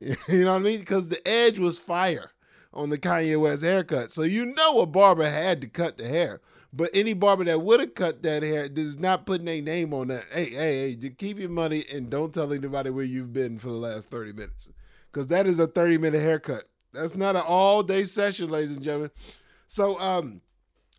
you 0.28 0.44
know 0.44 0.52
what 0.52 0.60
I 0.60 0.64
mean? 0.64 0.80
Because 0.80 1.08
the 1.08 1.26
edge 1.26 1.58
was 1.58 1.78
fire 1.78 2.30
on 2.72 2.90
the 2.90 2.98
Kanye 2.98 3.40
West 3.40 3.64
haircut. 3.64 4.10
So 4.10 4.22
you 4.22 4.46
know 4.54 4.80
a 4.80 4.86
barber 4.86 5.28
had 5.28 5.60
to 5.62 5.68
cut 5.68 5.98
the 5.98 6.06
hair. 6.06 6.40
But 6.72 6.90
any 6.92 7.14
barber 7.14 7.44
that 7.44 7.62
would 7.62 7.80
have 7.80 7.94
cut 7.94 8.22
that 8.22 8.42
hair 8.42 8.68
is 8.74 8.98
not 8.98 9.24
putting 9.24 9.48
a 9.48 9.60
name 9.60 9.94
on 9.94 10.08
that. 10.08 10.24
Hey, 10.30 10.50
hey, 10.50 10.96
hey, 11.00 11.10
keep 11.16 11.38
your 11.38 11.48
money 11.48 11.84
and 11.92 12.10
don't 12.10 12.32
tell 12.32 12.52
anybody 12.52 12.90
where 12.90 13.04
you've 13.04 13.32
been 13.32 13.58
for 13.58 13.68
the 13.68 13.74
last 13.74 14.10
30 14.10 14.34
minutes. 14.34 14.68
Because 15.10 15.28
that 15.28 15.46
is 15.46 15.58
a 15.58 15.66
30 15.66 15.98
minute 15.98 16.20
haircut. 16.20 16.64
That's 16.92 17.16
not 17.16 17.36
an 17.36 17.42
all 17.46 17.82
day 17.82 18.04
session, 18.04 18.50
ladies 18.50 18.72
and 18.72 18.82
gentlemen. 18.82 19.10
So 19.66 19.98
um 19.98 20.42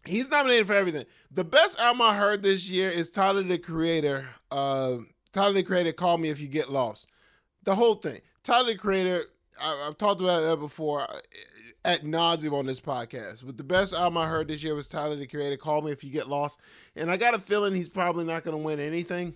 he's 0.05 0.29
nominated 0.29 0.67
for 0.67 0.73
everything. 0.73 1.05
The 1.31 1.43
best 1.43 1.79
album 1.79 2.01
I 2.01 2.15
heard 2.15 2.41
this 2.41 2.69
year 2.69 2.89
is 2.89 3.11
Tyler 3.11 3.43
the 3.43 3.57
Creator. 3.57 4.27
Uh, 4.51 4.97
Tyler 5.31 5.53
the 5.53 5.63
Creator, 5.63 5.93
Call 5.93 6.17
Me 6.17 6.29
If 6.29 6.39
You 6.39 6.47
Get 6.47 6.71
Lost. 6.71 7.11
The 7.63 7.75
whole 7.75 7.95
thing. 7.95 8.19
Tyler 8.43 8.73
the 8.73 8.75
Creator, 8.75 9.21
I, 9.61 9.83
have 9.85 9.97
talked 9.97 10.21
about 10.21 10.41
that 10.41 10.57
before 10.57 11.01
uh, 11.01 11.19
at 11.85 12.03
nauseum 12.03 12.53
on 12.53 12.65
this 12.65 12.79
podcast. 12.79 13.45
But 13.45 13.57
the 13.57 13.63
best 13.63 13.93
album 13.93 14.17
I 14.17 14.27
heard 14.27 14.47
this 14.47 14.63
year 14.63 14.75
was 14.75 14.87
Tyler 14.87 15.15
the 15.15 15.27
Creator, 15.27 15.57
Call 15.57 15.81
Me 15.81 15.91
If 15.91 16.03
You 16.03 16.11
Get 16.11 16.27
Lost. 16.27 16.59
And 16.95 17.11
I 17.11 17.17
got 17.17 17.35
a 17.35 17.39
feeling 17.39 17.75
he's 17.75 17.89
probably 17.89 18.25
not 18.25 18.43
going 18.43 18.57
to 18.57 18.63
win 18.63 18.79
anything. 18.79 19.35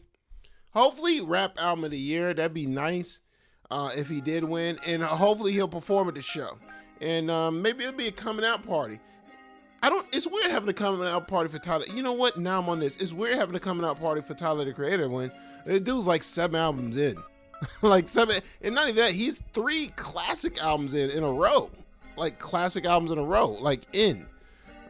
Hopefully, 0.72 1.22
rap 1.22 1.58
album 1.60 1.86
of 1.86 1.92
the 1.92 1.98
year. 1.98 2.34
That'd 2.34 2.53
be 2.53 2.65
nice 2.65 3.22
uh, 3.70 3.92
if 3.96 4.10
he 4.10 4.22
did 4.22 4.44
win. 4.44 4.77
And 4.88 5.03
hopefully, 5.03 5.51
he'll 5.51 5.68
perform 5.68 6.08
at 6.08 6.15
the 6.15 6.22
show. 6.22 6.58
And 7.01 7.30
um, 7.30 7.62
maybe 7.62 7.84
it'll 7.84 7.98
be 7.98 8.08
a 8.08 8.12
coming 8.12 8.46
out 8.46 8.65
party. 8.65 9.00
I 9.84 9.89
don't. 9.89 10.08
It's 10.15 10.25
weird 10.25 10.50
having 10.50 10.70
a 10.70 10.74
coming 10.74 11.06
out 11.06 11.27
party 11.27 11.50
for 11.50 11.60
Tyler. 11.60 11.84
You 11.94 12.01
know 12.01 12.13
what? 12.13 12.38
Now 12.38 12.60
I'm 12.60 12.70
on 12.70 12.80
this. 12.80 12.96
It's 13.01 13.12
weird 13.12 13.38
having 13.38 13.53
a 13.53 13.60
coming 13.60 13.86
out 13.86 14.00
party 14.00 14.22
for 14.22 14.34
Tyler 14.34 14.63
the 14.63 14.72
Creator 14.72 15.10
when 15.10 15.30
the 15.65 15.77
dude's 15.77 16.08
like 16.08 16.24
seven 16.24 16.56
albums 16.56 16.96
in, 16.96 17.18
like 17.82 18.08
seven, 18.08 18.38
and 18.62 18.75
not 18.75 18.89
even 18.89 18.98
that. 18.98 19.12
He's 19.12 19.39
three 19.39 19.88
classic 19.96 20.62
albums 20.62 20.93
in 20.93 21.10
in 21.10 21.24
a 21.24 21.32
row, 21.32 21.70
like 22.17 22.39
classic 22.39 22.86
albums 22.86 23.12
in 23.12 23.17
a 23.17 23.24
row, 23.24 23.48
like 23.48 23.82
in. 23.93 24.25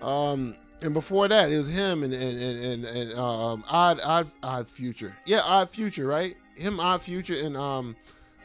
Um, 0.01 0.55
and 0.81 0.93
before 0.93 1.27
that, 1.27 1.51
it 1.51 1.57
was 1.57 1.69
him 1.69 2.03
and 2.03 2.13
and 2.13 2.41
and 2.41 2.65
and, 2.65 2.85
and 2.85 3.13
um, 3.13 3.63
Odd 3.69 4.01
Odd 4.05 4.27
Odd 4.43 4.67
Future. 4.67 5.15
Yeah, 5.25 5.41
Odd 5.43 5.69
Future, 5.69 6.05
right? 6.05 6.35
Him, 6.55 6.79
Odd 6.79 7.01
Future, 7.01 7.35
and 7.35 7.55
um, 7.57 7.95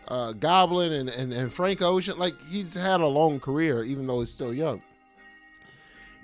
uh, 0.07 0.33
Goblin 0.33 0.93
and, 0.93 1.09
and 1.09 1.33
and 1.33 1.53
Frank 1.53 1.83
Ocean. 1.83 2.19
Like 2.19 2.35
he's 2.49 2.75
had 2.75 3.01
a 3.01 3.07
long 3.07 3.41
career, 3.41 3.83
even 3.83 4.07
though 4.07 4.21
he's 4.21 4.31
still 4.31 4.55
young. 4.55 4.83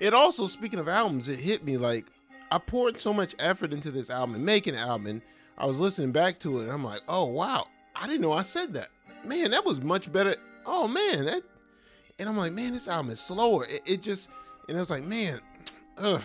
It 0.01 0.13
also, 0.13 0.47
speaking 0.47 0.79
of 0.79 0.89
albums, 0.89 1.29
it 1.29 1.39
hit 1.39 1.65
me 1.65 1.77
like 1.77 2.07
I 2.51 2.59
poured 2.59 2.99
so 2.99 3.13
much 3.13 3.35
effort 3.39 3.73
into 3.73 3.91
this 3.91 4.11
album 4.11 4.37
and 4.37 4.45
making 4.45 4.75
an 4.75 4.81
album. 4.81 5.07
And 5.07 5.23
I 5.59 5.67
was 5.67 5.81
listening 5.81 6.13
back 6.13 6.39
to 6.41 6.61
it, 6.61 6.65
and 6.65 6.73
I'm 6.73 6.85
like, 6.85 7.01
oh 7.09 7.27
wow, 7.27 7.67
I 7.97 8.07
didn't 8.07 8.23
know 8.23 8.33
I 8.33 8.43
said 8.43 8.75
that. 8.75 8.89
Man, 9.25 9.51
that 9.51 9.65
was 9.65 9.81
much 9.81 10.13
better. 10.13 10.37
Oh 10.67 10.89
man, 10.89 11.27
that. 11.27 11.43
And 12.19 12.29
I'm 12.29 12.37
like, 12.37 12.53
man, 12.53 12.73
this 12.73 12.89
album 12.89 13.11
is 13.11 13.21
slower. 13.21 13.65
It, 13.65 13.81
it 13.87 14.03
just, 14.03 14.31
and 14.69 14.77
I 14.77 14.81
was 14.81 14.91
like, 14.91 15.05
man, 15.05 15.41
ugh, 15.99 16.23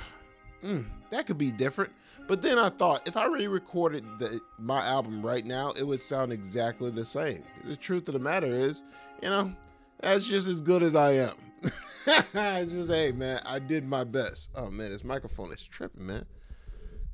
mm, 0.63 0.85
that 1.09 1.25
could 1.25 1.37
be 1.37 1.51
different. 1.51 1.91
But 2.27 2.43
then 2.43 2.59
I 2.59 2.69
thought, 2.69 3.07
if 3.07 3.17
I 3.17 3.25
re-recorded 3.25 4.03
the, 4.19 4.39
my 4.59 4.85
album 4.85 5.25
right 5.25 5.43
now, 5.43 5.71
it 5.71 5.83
would 5.83 5.99
sound 5.99 6.31
exactly 6.31 6.91
the 6.91 7.03
same. 7.03 7.43
The 7.65 7.75
truth 7.75 8.07
of 8.07 8.13
the 8.13 8.19
matter 8.19 8.47
is, 8.47 8.83
you 9.23 9.29
know, 9.29 9.51
that's 9.99 10.27
just 10.27 10.47
as 10.47 10.61
good 10.61 10.83
as 10.83 10.95
I 10.95 11.13
am. 11.13 11.33
it's 11.63 12.71
just, 12.71 12.91
hey, 12.91 13.11
man, 13.11 13.41
I 13.45 13.57
did 13.57 13.83
my 13.83 14.03
best. 14.03 14.51
Oh 14.55 14.69
man, 14.69 14.91
this 14.91 15.03
microphone 15.03 15.51
is 15.51 15.63
tripping, 15.63 16.05
man. 16.05 16.25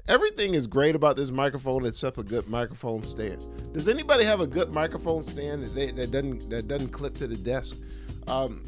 Everything 0.08 0.54
is 0.54 0.68
great 0.68 0.94
about 0.94 1.18
this 1.18 1.32
microphone 1.32 1.86
except 1.86 2.20
a 2.20 2.24
good 2.24 2.48
microphone 2.48 3.02
stand. 3.02 3.44
Does 3.74 3.88
anybody 3.88 4.24
have 4.24 4.40
a 4.40 4.46
good 4.46 4.72
microphone 4.72 5.24
stand 5.24 5.64
that, 5.64 5.74
they, 5.74 5.92
that 5.92 6.12
doesn't 6.12 6.50
that 6.50 6.68
doesn't 6.68 6.90
clip 6.90 7.18
to 7.18 7.28
the 7.28 7.36
desk? 7.36 7.76
Um, 8.28 8.64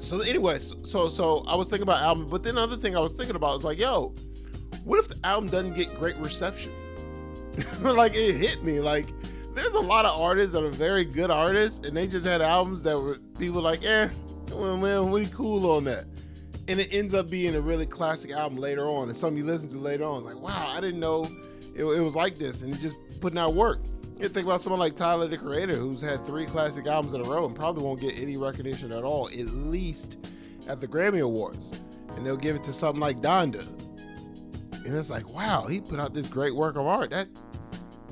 so 0.00 0.20
anyway, 0.20 0.58
so 0.58 1.08
so 1.08 1.44
I 1.46 1.54
was 1.54 1.68
thinking 1.68 1.84
about 1.84 2.00
album, 2.00 2.28
but 2.28 2.42
then 2.42 2.56
another 2.56 2.76
thing 2.76 2.96
I 2.96 3.00
was 3.00 3.14
thinking 3.14 3.36
about 3.36 3.58
is 3.58 3.64
like, 3.64 3.78
yo, 3.78 4.12
what 4.82 4.98
if 4.98 5.06
the 5.06 5.18
album 5.24 5.50
doesn't 5.50 5.74
get 5.74 5.94
great 5.96 6.16
reception? 6.16 6.72
like 7.80 8.12
it 8.16 8.34
hit 8.34 8.64
me 8.64 8.80
like 8.80 9.12
there's 9.54 9.74
a 9.74 9.80
lot 9.80 10.04
of 10.04 10.20
artists 10.20 10.52
that 10.54 10.64
are 10.64 10.70
very 10.70 11.04
good 11.04 11.30
artists, 11.30 11.86
and 11.86 11.96
they 11.96 12.08
just 12.08 12.26
had 12.26 12.40
albums 12.40 12.82
that 12.82 12.98
were 12.98 13.18
people 13.38 13.62
like, 13.62 13.84
eh, 13.84 14.08
well, 14.50 14.76
man, 14.76 15.12
we 15.12 15.26
cool 15.26 15.70
on 15.70 15.84
that. 15.84 16.06
And 16.70 16.80
it 16.80 16.94
ends 16.94 17.14
up 17.14 17.28
being 17.28 17.56
a 17.56 17.60
really 17.60 17.86
classic 17.86 18.30
album 18.30 18.58
later 18.58 18.88
on, 18.88 19.08
and 19.08 19.16
something 19.16 19.38
you 19.38 19.44
listen 19.44 19.68
to 19.70 19.78
later 19.78 20.04
on. 20.04 20.24
Like, 20.24 20.40
wow, 20.40 20.72
I 20.74 20.80
didn't 20.80 21.00
know 21.00 21.24
it, 21.74 21.84
it 21.84 22.00
was 22.00 22.16
like 22.16 22.38
this, 22.38 22.62
and 22.62 22.78
just 22.78 22.96
putting 23.20 23.38
out 23.38 23.54
work. 23.54 23.80
You 24.18 24.28
think 24.28 24.46
about 24.46 24.60
someone 24.60 24.80
like 24.80 24.96
Tyler 24.96 25.26
the 25.28 25.38
Creator, 25.38 25.76
who's 25.76 26.02
had 26.02 26.24
three 26.24 26.44
classic 26.44 26.86
albums 26.86 27.14
in 27.14 27.22
a 27.22 27.24
row 27.24 27.46
and 27.46 27.56
probably 27.56 27.82
won't 27.82 28.00
get 28.00 28.20
any 28.20 28.36
recognition 28.36 28.92
at 28.92 29.02
all, 29.02 29.28
at 29.28 29.46
least 29.46 30.18
at 30.68 30.80
the 30.80 30.86
Grammy 30.86 31.22
Awards. 31.22 31.72
And 32.10 32.26
they'll 32.26 32.36
give 32.36 32.54
it 32.54 32.62
to 32.64 32.72
something 32.72 33.00
like 33.00 33.20
Donda. 33.20 33.66
And 34.72 34.94
it's 34.94 35.10
like, 35.10 35.26
wow, 35.28 35.66
he 35.66 35.80
put 35.80 35.98
out 35.98 36.12
this 36.12 36.26
great 36.26 36.54
work 36.54 36.76
of 36.76 36.86
art. 36.86 37.10
That 37.10 37.28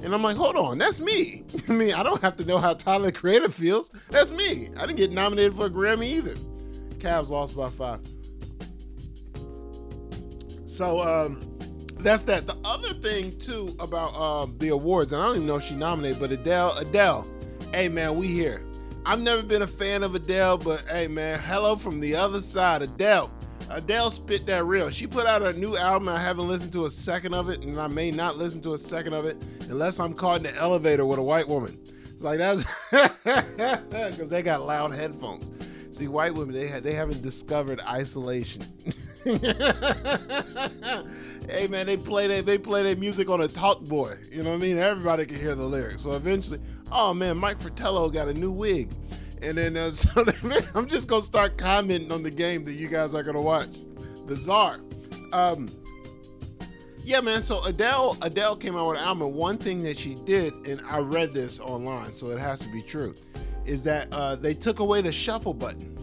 and 0.02 0.14
I'm 0.14 0.22
like, 0.22 0.36
hold 0.36 0.56
on, 0.56 0.78
that's 0.78 1.00
me. 1.00 1.44
I 1.68 1.72
mean, 1.72 1.92
I 1.92 2.02
don't 2.02 2.22
have 2.22 2.36
to 2.38 2.44
know 2.44 2.58
how 2.58 2.72
Tyler 2.72 3.06
the 3.06 3.12
Creator 3.12 3.50
feels. 3.50 3.90
That's 4.10 4.30
me. 4.30 4.68
I 4.78 4.86
didn't 4.86 4.96
get 4.96 5.12
nominated 5.12 5.54
for 5.54 5.66
a 5.66 5.70
Grammy 5.70 6.06
either. 6.06 6.36
Cavs 6.98 7.30
lost 7.30 7.56
by 7.56 7.68
five. 7.68 8.00
So 10.78 11.00
um, 11.00 11.40
that's 11.98 12.22
that. 12.22 12.46
The 12.46 12.56
other 12.64 12.94
thing 12.94 13.36
too 13.36 13.74
about 13.80 14.14
um, 14.14 14.54
the 14.58 14.68
awards, 14.68 15.12
and 15.12 15.20
I 15.20 15.26
don't 15.26 15.34
even 15.34 15.48
know 15.48 15.56
if 15.56 15.64
she 15.64 15.74
nominated, 15.74 16.20
but 16.20 16.30
Adele, 16.30 16.72
Adele, 16.78 17.26
hey 17.74 17.88
man, 17.88 18.14
we 18.14 18.28
here. 18.28 18.64
I've 19.04 19.20
never 19.20 19.42
been 19.42 19.62
a 19.62 19.66
fan 19.66 20.04
of 20.04 20.14
Adele, 20.14 20.58
but 20.58 20.84
hey 20.88 21.08
man, 21.08 21.40
hello 21.40 21.74
from 21.74 21.98
the 21.98 22.14
other 22.14 22.40
side, 22.40 22.82
Adele. 22.82 23.28
Adele 23.70 24.12
spit 24.12 24.46
that 24.46 24.66
real. 24.66 24.88
She 24.88 25.08
put 25.08 25.26
out 25.26 25.42
a 25.42 25.52
new 25.52 25.76
album. 25.76 26.08
I 26.08 26.20
haven't 26.20 26.46
listened 26.46 26.72
to 26.74 26.84
a 26.84 26.90
second 26.90 27.34
of 27.34 27.50
it, 27.50 27.64
and 27.64 27.80
I 27.80 27.88
may 27.88 28.12
not 28.12 28.36
listen 28.36 28.60
to 28.60 28.74
a 28.74 28.78
second 28.78 29.14
of 29.14 29.24
it 29.24 29.36
unless 29.62 29.98
I'm 29.98 30.14
caught 30.14 30.36
in 30.36 30.42
the 30.44 30.54
elevator 30.60 31.04
with 31.04 31.18
a 31.18 31.24
white 31.24 31.48
woman. 31.48 31.76
It's 32.04 32.22
like 32.22 32.38
that's 32.38 32.62
because 34.12 34.30
they 34.30 34.42
got 34.42 34.62
loud 34.62 34.92
headphones. 34.92 35.50
See, 35.90 36.06
white 36.06 36.34
women 36.34 36.54
they 36.54 36.68
ha- 36.68 36.78
they 36.78 36.92
haven't 36.92 37.20
discovered 37.20 37.80
isolation. 37.80 38.64
hey 41.48 41.66
man, 41.68 41.86
they 41.86 41.96
play 41.96 42.26
they 42.26 42.40
they 42.40 42.58
play 42.58 42.82
their 42.82 42.96
music 42.96 43.28
on 43.28 43.40
a 43.40 43.48
talk 43.48 43.80
boy. 43.80 44.14
You 44.30 44.42
know 44.42 44.50
what 44.50 44.56
I 44.56 44.60
mean? 44.60 44.76
Everybody 44.78 45.26
can 45.26 45.36
hear 45.36 45.54
the 45.54 45.64
lyrics. 45.64 46.02
So 46.02 46.12
eventually, 46.12 46.60
oh 46.92 47.12
man, 47.12 47.36
Mike 47.36 47.58
Fratello 47.58 48.10
got 48.10 48.28
a 48.28 48.34
new 48.34 48.50
wig. 48.50 48.90
And 49.42 49.58
then 49.58 49.76
uh, 49.76 49.90
so 49.92 50.24
I'm 50.74 50.86
just 50.86 51.08
gonna 51.08 51.22
start 51.22 51.58
commenting 51.58 52.12
on 52.12 52.22
the 52.22 52.30
game 52.30 52.64
that 52.64 52.74
you 52.74 52.88
guys 52.88 53.14
are 53.14 53.22
gonna 53.22 53.42
watch, 53.42 53.78
the 54.26 54.36
Czar. 54.36 54.78
Um, 55.32 55.70
yeah, 57.08 57.20
man. 57.20 57.42
So 57.42 57.58
Adele, 57.66 58.16
Adele 58.22 58.56
came 58.56 58.76
out 58.76 58.88
with 58.88 58.98
an 58.98 59.04
album. 59.04 59.34
One 59.34 59.58
thing 59.58 59.82
that 59.82 59.96
she 59.96 60.14
did, 60.14 60.54
and 60.66 60.80
I 60.88 60.98
read 60.98 61.32
this 61.32 61.58
online, 61.58 62.12
so 62.12 62.28
it 62.28 62.38
has 62.38 62.60
to 62.60 62.68
be 62.68 62.82
true, 62.82 63.14
is 63.64 63.82
that 63.84 64.08
uh, 64.12 64.36
they 64.36 64.54
took 64.54 64.80
away 64.80 65.00
the 65.00 65.12
shuffle 65.12 65.54
button. 65.54 65.97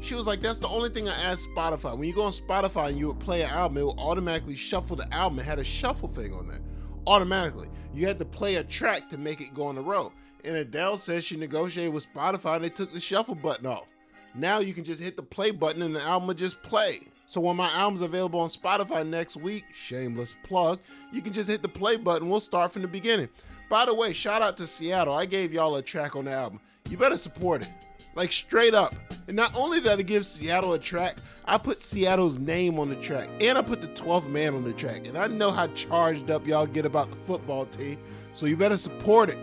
She 0.00 0.14
was 0.14 0.26
like, 0.26 0.40
"That's 0.40 0.60
the 0.60 0.68
only 0.68 0.88
thing 0.88 1.08
I 1.08 1.14
asked 1.22 1.48
Spotify. 1.54 1.96
When 1.96 2.08
you 2.08 2.14
go 2.14 2.24
on 2.24 2.32
Spotify 2.32 2.88
and 2.88 2.98
you 2.98 3.08
would 3.08 3.20
play 3.20 3.42
an 3.42 3.50
album, 3.50 3.78
it 3.78 3.84
would 3.84 3.98
automatically 3.98 4.56
shuffle 4.56 4.96
the 4.96 5.12
album. 5.12 5.38
It 5.38 5.44
had 5.44 5.58
a 5.58 5.64
shuffle 5.64 6.08
thing 6.08 6.32
on 6.32 6.48
there, 6.48 6.60
automatically. 7.06 7.68
You 7.92 8.06
had 8.06 8.18
to 8.18 8.24
play 8.24 8.56
a 8.56 8.64
track 8.64 9.08
to 9.10 9.18
make 9.18 9.40
it 9.40 9.54
go 9.54 9.66
on 9.66 9.74
the 9.74 9.82
road." 9.82 10.12
And 10.44 10.56
Adele 10.56 10.96
says 10.98 11.24
she 11.24 11.36
negotiated 11.36 11.92
with 11.92 12.12
Spotify 12.12 12.56
and 12.56 12.64
they 12.64 12.68
took 12.68 12.90
the 12.90 13.00
shuffle 13.00 13.34
button 13.34 13.66
off. 13.66 13.86
Now 14.34 14.60
you 14.60 14.72
can 14.72 14.84
just 14.84 15.02
hit 15.02 15.16
the 15.16 15.22
play 15.22 15.50
button 15.50 15.82
and 15.82 15.96
the 15.96 16.02
album 16.02 16.28
will 16.28 16.34
just 16.34 16.62
play. 16.62 17.00
So 17.26 17.40
when 17.40 17.56
my 17.56 17.70
album's 17.72 18.00
available 18.00 18.40
on 18.40 18.48
Spotify 18.48 19.06
next 19.06 19.36
week, 19.36 19.64
shameless 19.74 20.34
plug, 20.44 20.78
you 21.12 21.20
can 21.20 21.32
just 21.32 21.50
hit 21.50 21.60
the 21.60 21.68
play 21.68 21.96
button. 21.96 22.28
We'll 22.28 22.40
start 22.40 22.72
from 22.72 22.82
the 22.82 22.88
beginning. 22.88 23.28
By 23.68 23.84
the 23.84 23.94
way, 23.94 24.12
shout 24.12 24.40
out 24.40 24.56
to 24.58 24.66
Seattle. 24.66 25.12
I 25.12 25.26
gave 25.26 25.52
y'all 25.52 25.76
a 25.76 25.82
track 25.82 26.16
on 26.16 26.24
the 26.24 26.32
album. 26.32 26.60
You 26.88 26.96
better 26.96 27.18
support 27.18 27.62
it. 27.62 27.70
Like 28.18 28.32
straight 28.32 28.74
up. 28.74 28.96
And 29.28 29.36
not 29.36 29.56
only 29.56 29.78
did 29.80 29.92
I 29.92 30.02
give 30.02 30.26
Seattle 30.26 30.72
a 30.72 30.78
track, 30.78 31.18
I 31.44 31.56
put 31.56 31.78
Seattle's 31.78 32.36
name 32.36 32.80
on 32.80 32.88
the 32.88 32.96
track. 32.96 33.28
And 33.40 33.56
I 33.56 33.62
put 33.62 33.80
the 33.80 33.86
12th 33.86 34.28
man 34.28 34.56
on 34.56 34.64
the 34.64 34.72
track. 34.72 35.06
And 35.06 35.16
I 35.16 35.28
know 35.28 35.52
how 35.52 35.68
charged 35.68 36.28
up 36.28 36.44
y'all 36.44 36.66
get 36.66 36.84
about 36.84 37.10
the 37.10 37.16
football 37.16 37.64
team. 37.66 37.96
So 38.32 38.46
you 38.46 38.56
better 38.56 38.76
support 38.76 39.30
it. 39.30 39.38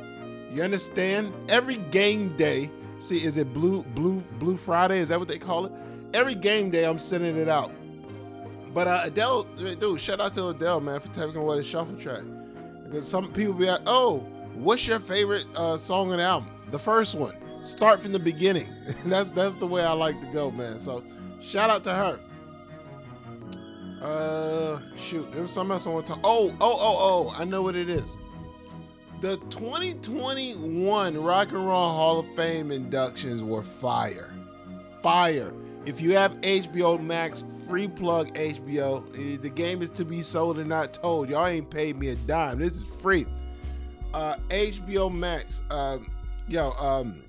You 0.51 0.61
understand? 0.61 1.31
Every 1.47 1.77
game 1.89 2.35
day, 2.35 2.69
see, 2.97 3.23
is 3.23 3.37
it 3.37 3.53
blue 3.53 3.81
blue 3.81 4.19
blue 4.39 4.57
Friday? 4.57 4.99
Is 4.99 5.07
that 5.07 5.19
what 5.19 5.29
they 5.29 5.37
call 5.37 5.67
it? 5.67 5.71
Every 6.13 6.35
game 6.35 6.69
day, 6.69 6.85
I'm 6.85 6.99
sending 6.99 7.37
it 7.37 7.47
out. 7.47 7.71
But 8.73 8.89
uh, 8.89 9.03
Adele, 9.05 9.43
dude, 9.79 10.01
shout 10.01 10.19
out 10.19 10.33
to 10.33 10.49
Adele, 10.49 10.81
man, 10.81 10.99
for 10.99 11.07
taking 11.13 11.37
away 11.37 11.55
the 11.55 11.63
shuffle 11.63 11.95
track. 11.95 12.23
Because 12.83 13.07
some 13.07 13.31
people 13.31 13.53
be 13.53 13.67
like, 13.67 13.79
oh, 13.85 14.17
what's 14.53 14.85
your 14.85 14.99
favorite 14.99 15.45
uh, 15.55 15.77
song 15.77 16.11
on 16.11 16.17
the 16.17 16.23
album? 16.23 16.51
The 16.71 16.79
first 16.79 17.15
one. 17.15 17.35
Start 17.65 17.99
from 17.99 18.11
the 18.11 18.19
beginning. 18.19 18.67
that's 19.05 19.31
that's 19.31 19.55
the 19.55 19.67
way 19.67 19.83
I 19.83 19.93
like 19.93 20.21
to 20.21 20.27
go, 20.27 20.51
man. 20.51 20.79
So 20.79 21.03
shout 21.41 21.69
out 21.69 21.83
to 21.85 21.93
her. 21.93 22.19
Uh, 24.01 24.79
shoot, 24.95 25.31
there 25.31 25.41
was 25.41 25.51
something 25.51 25.71
else 25.71 25.87
I 25.87 25.89
want 25.89 26.05
to 26.05 26.13
talk. 26.13 26.21
Oh, 26.23 26.51
oh, 26.61 26.77
oh, 26.79 26.97
oh! 27.31 27.35
I 27.39 27.45
know 27.45 27.63
what 27.63 27.75
it 27.75 27.89
is 27.89 28.15
the 29.25 29.37
2021 29.49 31.17
Rock 31.17 31.47
and 31.49 31.67
Roll 31.67 31.89
Hall 31.89 32.19
of 32.19 32.35
Fame 32.35 32.71
inductions 32.71 33.41
were 33.41 33.63
fire. 33.63 34.31
Fire. 35.01 35.51
If 35.87 35.99
you 35.99 36.11
have 36.11 36.39
HBO 36.41 37.01
Max, 37.01 37.43
free 37.67 37.87
plug 37.87 38.33
HBO. 38.35 39.03
Eh, 39.17 39.37
the 39.41 39.49
game 39.49 39.81
is 39.81 39.89
to 39.91 40.05
be 40.05 40.21
sold 40.21 40.59
and 40.59 40.69
not 40.69 40.93
told. 40.93 41.29
Y'all 41.29 41.47
ain't 41.47 41.71
paid 41.71 41.97
me 41.97 42.09
a 42.09 42.15
dime. 42.15 42.59
This 42.59 42.77
is 42.77 42.83
free. 42.83 43.25
Uh, 44.13 44.35
HBO 44.49 45.11
Max. 45.11 45.61
Uh, 45.71 45.97
yo, 46.47 46.71
um, 46.73 47.23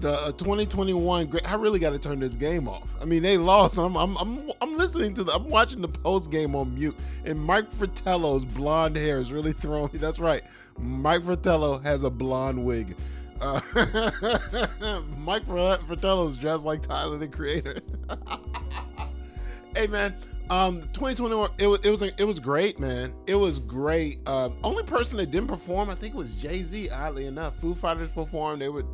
the 0.00 0.12
uh, 0.12 0.32
2021 0.32 1.30
I 1.46 1.54
really 1.54 1.78
got 1.78 1.90
to 1.90 1.98
turn 1.98 2.20
this 2.20 2.36
game 2.36 2.68
off. 2.68 2.94
I 3.00 3.04
mean, 3.04 3.22
they 3.22 3.36
lost. 3.36 3.78
I'm, 3.78 3.96
I'm, 3.96 4.16
I'm, 4.16 4.50
I'm 4.60 4.76
listening 4.76 5.14
to 5.14 5.24
the, 5.24 5.32
I'm 5.32 5.48
watching 5.48 5.80
the 5.80 5.88
post 5.88 6.30
game 6.30 6.54
on 6.54 6.74
mute, 6.74 6.96
and 7.24 7.38
Mike 7.38 7.70
Fratello's 7.70 8.44
blonde 8.44 8.96
hair 8.96 9.18
is 9.18 9.32
really 9.32 9.52
throwing 9.52 9.90
me. 9.92 9.98
That's 9.98 10.18
right. 10.18 10.42
Mike 10.78 11.22
Fratello 11.22 11.78
has 11.78 12.02
a 12.02 12.10
blonde 12.10 12.64
wig. 12.64 12.96
Uh, 13.40 13.60
Mike 15.18 15.46
Fratello's 15.46 16.36
dressed 16.36 16.64
like 16.64 16.82
Tyler 16.82 17.16
the 17.16 17.28
Creator. 17.28 17.80
hey 19.76 19.86
man, 19.86 20.14
um, 20.50 20.82
2021 20.92 21.50
it 21.58 21.66
was 21.66 21.80
it 21.80 21.90
was 21.90 22.02
it 22.02 22.24
was 22.24 22.40
great, 22.40 22.78
man. 22.78 23.14
It 23.26 23.34
was 23.34 23.58
great. 23.58 24.20
Uh, 24.26 24.50
only 24.62 24.82
person 24.82 25.16
that 25.18 25.30
didn't 25.30 25.48
perform, 25.48 25.88
I 25.90 25.94
think, 25.94 26.14
was 26.14 26.34
Jay 26.34 26.62
Z. 26.62 26.90
Oddly 26.90 27.26
enough, 27.26 27.56
Foo 27.56 27.74
Fighters 27.74 28.08
performed. 28.10 28.60
They 28.60 28.68
would 28.68 28.86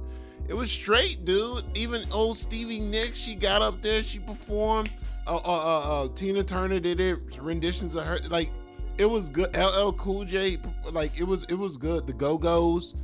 it 0.49 0.55
was 0.55 0.71
straight, 0.71 1.25
dude. 1.25 1.65
Even 1.77 2.05
old 2.13 2.37
Stevie 2.37 2.81
Nicks, 2.81 3.19
she 3.19 3.35
got 3.35 3.63
up 3.63 3.83
there, 3.83 4.03
she 4.03 4.19
performed. 4.19 4.91
Uh, 5.27 5.37
uh, 5.37 5.41
uh, 5.45 6.05
uh, 6.05 6.09
Tina 6.15 6.43
Turner 6.43 6.79
did 6.81 7.01
it, 7.01 7.19
renditions 7.41 7.95
of 7.97 8.05
her. 8.05 8.19
Like, 8.31 8.51
it 8.99 9.07
was 9.07 9.29
good. 9.29 9.55
LL 9.57 9.91
Cool 9.93 10.25
J, 10.25 10.59
like, 10.93 11.19
it 11.19 11.25
was, 11.25 11.45
it 11.45 11.55
was 11.55 11.77
good. 11.77 12.07
The 12.07 12.13
Go 12.13 12.39
Go's, 12.39 12.95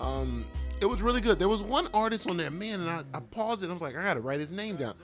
um, 0.00 0.44
it 0.80 0.86
was 0.86 1.02
really 1.02 1.20
good. 1.20 1.38
There 1.38 1.48
was 1.48 1.62
one 1.62 1.86
artist 1.94 2.28
on 2.30 2.36
there, 2.36 2.50
man, 2.50 2.80
and 2.80 2.90
I, 2.90 3.02
I 3.14 3.20
paused 3.20 3.62
it. 3.62 3.70
I 3.70 3.72
was 3.72 3.82
like, 3.82 3.96
I 3.96 4.02
gotta 4.02 4.20
write 4.20 4.40
his 4.40 4.52
name 4.52 4.76
down. 4.76 4.94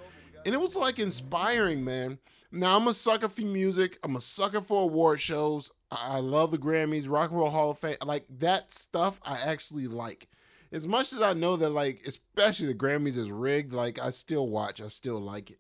and 0.45 0.55
it 0.55 0.61
was 0.61 0.77
like 0.77 0.99
inspiring, 0.99 1.85
man. 1.85 2.19
Now 2.51 2.77
I'm 2.77 2.89
a 2.89 2.93
sucker 2.95 3.29
for 3.29 3.43
music. 3.43 3.99
I'm 4.03 4.17
a 4.17 4.21
sucker 4.21 4.61
for 4.61 4.83
award 4.83 5.21
shows. 5.21 5.73
I 5.91 6.19
love 6.21 6.51
the 6.51 6.59
Grammys, 6.59 7.09
Rock 7.09 7.31
and 7.31 7.39
Roll 7.39 7.51
Hall 7.51 7.71
of 7.71 7.79
Fame. 7.79 7.97
Like 8.05 8.25
that 8.39 8.71
stuff, 8.71 9.21
I 9.25 9.39
actually 9.47 9.87
like. 9.87 10.29
As 10.73 10.89
much 10.89 11.13
as 11.13 11.21
I 11.21 11.35
know 11.35 11.57
that, 11.57 11.69
like, 11.69 12.01
especially 12.07 12.69
the 12.69 12.75
Grammys 12.75 13.19
is 13.19 13.31
rigged, 13.31 13.73
like 13.73 14.01
I 14.01 14.11
still 14.11 14.49
watch. 14.49 14.81
I 14.81 14.89
still 14.89 15.21
like 15.21 15.51
it. 15.51 15.59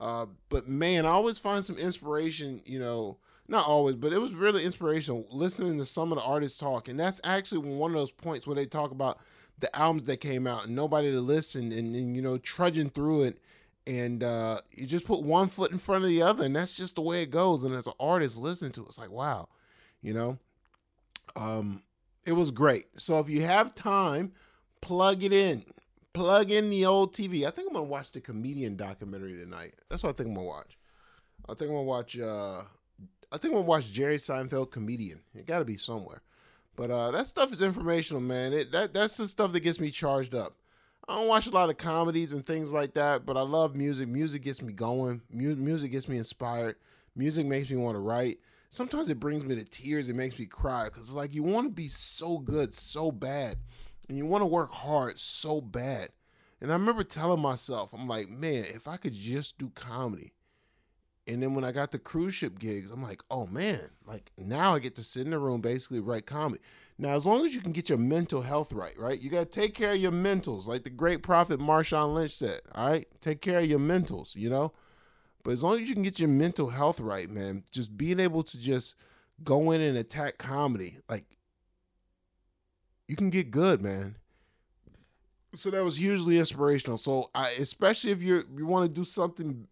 Uh, 0.00 0.26
but 0.48 0.68
man, 0.68 1.06
I 1.06 1.10
always 1.10 1.38
find 1.38 1.64
some 1.64 1.76
inspiration. 1.76 2.60
You 2.66 2.80
know, 2.80 3.18
not 3.46 3.66
always, 3.66 3.96
but 3.96 4.12
it 4.12 4.20
was 4.20 4.34
really 4.34 4.64
inspirational 4.64 5.26
listening 5.30 5.78
to 5.78 5.84
some 5.84 6.12
of 6.12 6.18
the 6.18 6.24
artists 6.24 6.58
talk, 6.58 6.88
and 6.88 6.98
that's 6.98 7.20
actually 7.24 7.68
one 7.68 7.92
of 7.92 7.96
those 7.96 8.10
points 8.10 8.46
where 8.46 8.56
they 8.56 8.66
talk 8.66 8.90
about 8.90 9.18
the 9.60 9.74
albums 9.76 10.04
that 10.04 10.20
came 10.20 10.46
out 10.46 10.66
and 10.66 10.76
nobody 10.76 11.10
to 11.10 11.20
listen, 11.20 11.72
and, 11.72 11.94
and 11.94 12.16
you 12.16 12.22
know, 12.22 12.38
trudging 12.38 12.90
through 12.90 13.22
it 13.24 13.38
and 13.88 14.22
uh, 14.22 14.60
you 14.76 14.86
just 14.86 15.06
put 15.06 15.22
one 15.22 15.48
foot 15.48 15.72
in 15.72 15.78
front 15.78 16.04
of 16.04 16.10
the 16.10 16.20
other, 16.20 16.44
and 16.44 16.54
that's 16.54 16.74
just 16.74 16.96
the 16.96 17.00
way 17.00 17.22
it 17.22 17.30
goes. 17.30 17.64
And 17.64 17.74
as 17.74 17.86
an 17.86 17.94
artist, 17.98 18.36
listen 18.36 18.70
to 18.72 18.82
it, 18.82 18.88
it's 18.88 18.98
like 18.98 19.10
wow, 19.10 19.48
you 20.02 20.12
know. 20.12 20.38
Um, 21.36 21.82
it 22.26 22.32
was 22.32 22.50
great. 22.50 22.86
So 22.96 23.18
if 23.20 23.30
you 23.30 23.42
have 23.42 23.74
time, 23.74 24.32
plug 24.80 25.22
it 25.22 25.32
in, 25.32 25.64
plug 26.12 26.50
in 26.50 26.70
the 26.70 26.86
old 26.86 27.12
TV. 27.12 27.46
I 27.46 27.50
think 27.50 27.68
I'm 27.68 27.74
gonna 27.74 27.84
watch 27.84 28.12
the 28.12 28.20
comedian 28.20 28.76
documentary 28.76 29.36
tonight. 29.36 29.74
That's 29.88 30.02
what 30.02 30.10
I 30.10 30.12
think 30.12 30.28
I'm 30.28 30.34
gonna 30.34 30.46
watch. 30.46 30.78
I 31.48 31.54
think 31.54 31.70
I'm 31.70 31.76
gonna 31.76 31.82
watch. 31.82 32.18
Uh, 32.18 32.62
I 33.30 33.36
think 33.36 33.52
I'm 33.52 33.58
gonna 33.58 33.62
watch 33.62 33.90
Jerry 33.92 34.16
Seinfeld 34.16 34.70
comedian. 34.70 35.20
It 35.34 35.46
got 35.46 35.60
to 35.60 35.64
be 35.64 35.76
somewhere. 35.76 36.22
But 36.76 36.90
uh, 36.90 37.10
that 37.10 37.26
stuff 37.26 37.52
is 37.52 37.60
informational, 37.60 38.22
man. 38.22 38.52
It 38.52 38.72
that 38.72 38.94
that's 38.94 39.16
the 39.16 39.26
stuff 39.26 39.52
that 39.52 39.60
gets 39.60 39.80
me 39.80 39.90
charged 39.90 40.34
up. 40.34 40.54
I 41.08 41.16
don't 41.16 41.28
watch 41.28 41.46
a 41.46 41.50
lot 41.50 41.70
of 41.70 41.78
comedies 41.78 42.32
and 42.32 42.44
things 42.44 42.70
like 42.70 42.92
that, 42.92 43.24
but 43.24 43.36
I 43.36 43.40
love 43.40 43.74
music. 43.74 44.08
Music 44.08 44.42
gets 44.42 44.60
me 44.60 44.74
going. 44.74 45.22
Mu- 45.32 45.56
music 45.56 45.90
gets 45.90 46.08
me 46.08 46.18
inspired. 46.18 46.76
Music 47.16 47.46
makes 47.46 47.70
me 47.70 47.78
want 47.78 47.96
to 47.96 48.00
write. 48.00 48.38
Sometimes 48.68 49.08
it 49.08 49.18
brings 49.18 49.44
me 49.44 49.54
to 49.56 49.64
tears. 49.64 50.10
It 50.10 50.16
makes 50.16 50.38
me 50.38 50.44
cry 50.44 50.84
because 50.84 51.04
it's 51.04 51.16
like 51.16 51.34
you 51.34 51.42
want 51.42 51.66
to 51.66 51.72
be 51.72 51.88
so 51.88 52.38
good, 52.38 52.74
so 52.74 53.10
bad, 53.10 53.56
and 54.08 54.16
you 54.16 54.26
want 54.26 54.42
to 54.42 54.46
work 54.46 54.70
hard 54.70 55.18
so 55.18 55.60
bad. 55.60 56.08
And 56.60 56.70
I 56.70 56.74
remember 56.74 57.04
telling 57.04 57.40
myself, 57.40 57.92
I'm 57.92 58.08
like, 58.08 58.28
man, 58.28 58.64
if 58.74 58.88
I 58.88 58.96
could 58.96 59.14
just 59.14 59.58
do 59.58 59.70
comedy. 59.70 60.32
And 61.26 61.42
then 61.42 61.54
when 61.54 61.62
I 61.62 61.72
got 61.72 61.90
the 61.90 61.98
cruise 61.98 62.34
ship 62.34 62.58
gigs, 62.58 62.90
I'm 62.90 63.02
like, 63.02 63.22
oh 63.30 63.46
man, 63.46 63.90
like 64.06 64.32
now 64.38 64.74
I 64.74 64.78
get 64.78 64.96
to 64.96 65.04
sit 65.04 65.26
in 65.26 65.30
the 65.30 65.38
room, 65.38 65.60
basically 65.60 66.00
write 66.00 66.24
comedy. 66.24 66.62
Now, 66.96 67.14
as 67.14 67.26
long 67.26 67.44
as 67.44 67.54
you 67.54 67.60
can 67.60 67.72
get 67.72 67.88
your 67.90 67.98
mental 67.98 68.42
health 68.42 68.72
right, 68.72 68.98
right? 68.98 69.20
You 69.20 69.30
got 69.30 69.40
to 69.52 69.60
take 69.60 69.74
care 69.74 69.92
of 69.92 69.98
your 69.98 70.10
mentals, 70.10 70.66
like 70.66 70.82
the 70.82 70.90
great 70.90 71.22
prophet 71.22 71.60
Marshawn 71.60 72.14
Lynch 72.14 72.32
said, 72.32 72.60
all 72.74 72.88
right? 72.88 73.06
Take 73.20 73.40
care 73.40 73.58
of 73.58 73.66
your 73.66 73.78
mentals, 73.78 74.34
you 74.34 74.50
know? 74.50 74.72
But 75.44 75.52
as 75.52 75.62
long 75.62 75.80
as 75.80 75.88
you 75.88 75.94
can 75.94 76.02
get 76.02 76.18
your 76.18 76.28
mental 76.28 76.70
health 76.70 76.98
right, 76.98 77.30
man, 77.30 77.62
just 77.70 77.96
being 77.96 78.18
able 78.18 78.42
to 78.42 78.58
just 78.58 78.96
go 79.44 79.70
in 79.70 79.80
and 79.80 79.96
attack 79.96 80.38
comedy, 80.38 80.98
like, 81.08 81.24
you 83.08 83.16
can 83.16 83.30
get 83.30 83.50
good, 83.50 83.82
man. 83.82 84.16
So 85.54 85.70
that 85.70 85.82
was 85.82 85.96
hugely 85.96 86.38
inspirational. 86.38 86.98
So 86.98 87.30
I, 87.34 87.48
especially 87.58 88.12
if 88.12 88.22
you're 88.22 88.44
you 88.56 88.66
want 88.66 88.86
to 88.86 88.92
do 88.92 89.04
something 89.04 89.66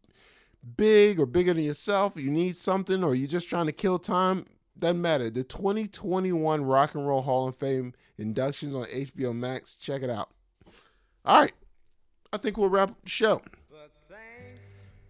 big 0.77 1.21
or 1.21 1.27
bigger 1.27 1.55
than 1.55 1.63
yourself, 1.63 2.17
you 2.17 2.31
need 2.31 2.57
something, 2.57 3.05
or 3.05 3.15
you're 3.15 3.29
just 3.29 3.49
trying 3.49 3.67
to 3.67 3.73
kill 3.73 3.99
time, 3.99 4.45
doesn't 4.79 5.01
matter. 5.01 5.31
The 5.31 5.45
2021 5.45 6.65
Rock 6.65 6.95
and 6.95 7.07
Roll 7.07 7.23
Hall 7.23 7.47
of 7.47 7.55
Fame 7.55 7.93
inductions 8.19 8.75
on 8.75 8.85
HBO 8.85 9.35
Max. 9.35 9.77
Check 9.77 10.03
it 10.03 10.11
out. 10.11 10.31
All 11.25 11.41
right. 11.41 11.53
I 12.33 12.39
think 12.39 12.57
we'll 12.57 12.71
wrap 12.71 12.91
up 12.91 13.03
the 13.05 13.11
show. 13.11 13.43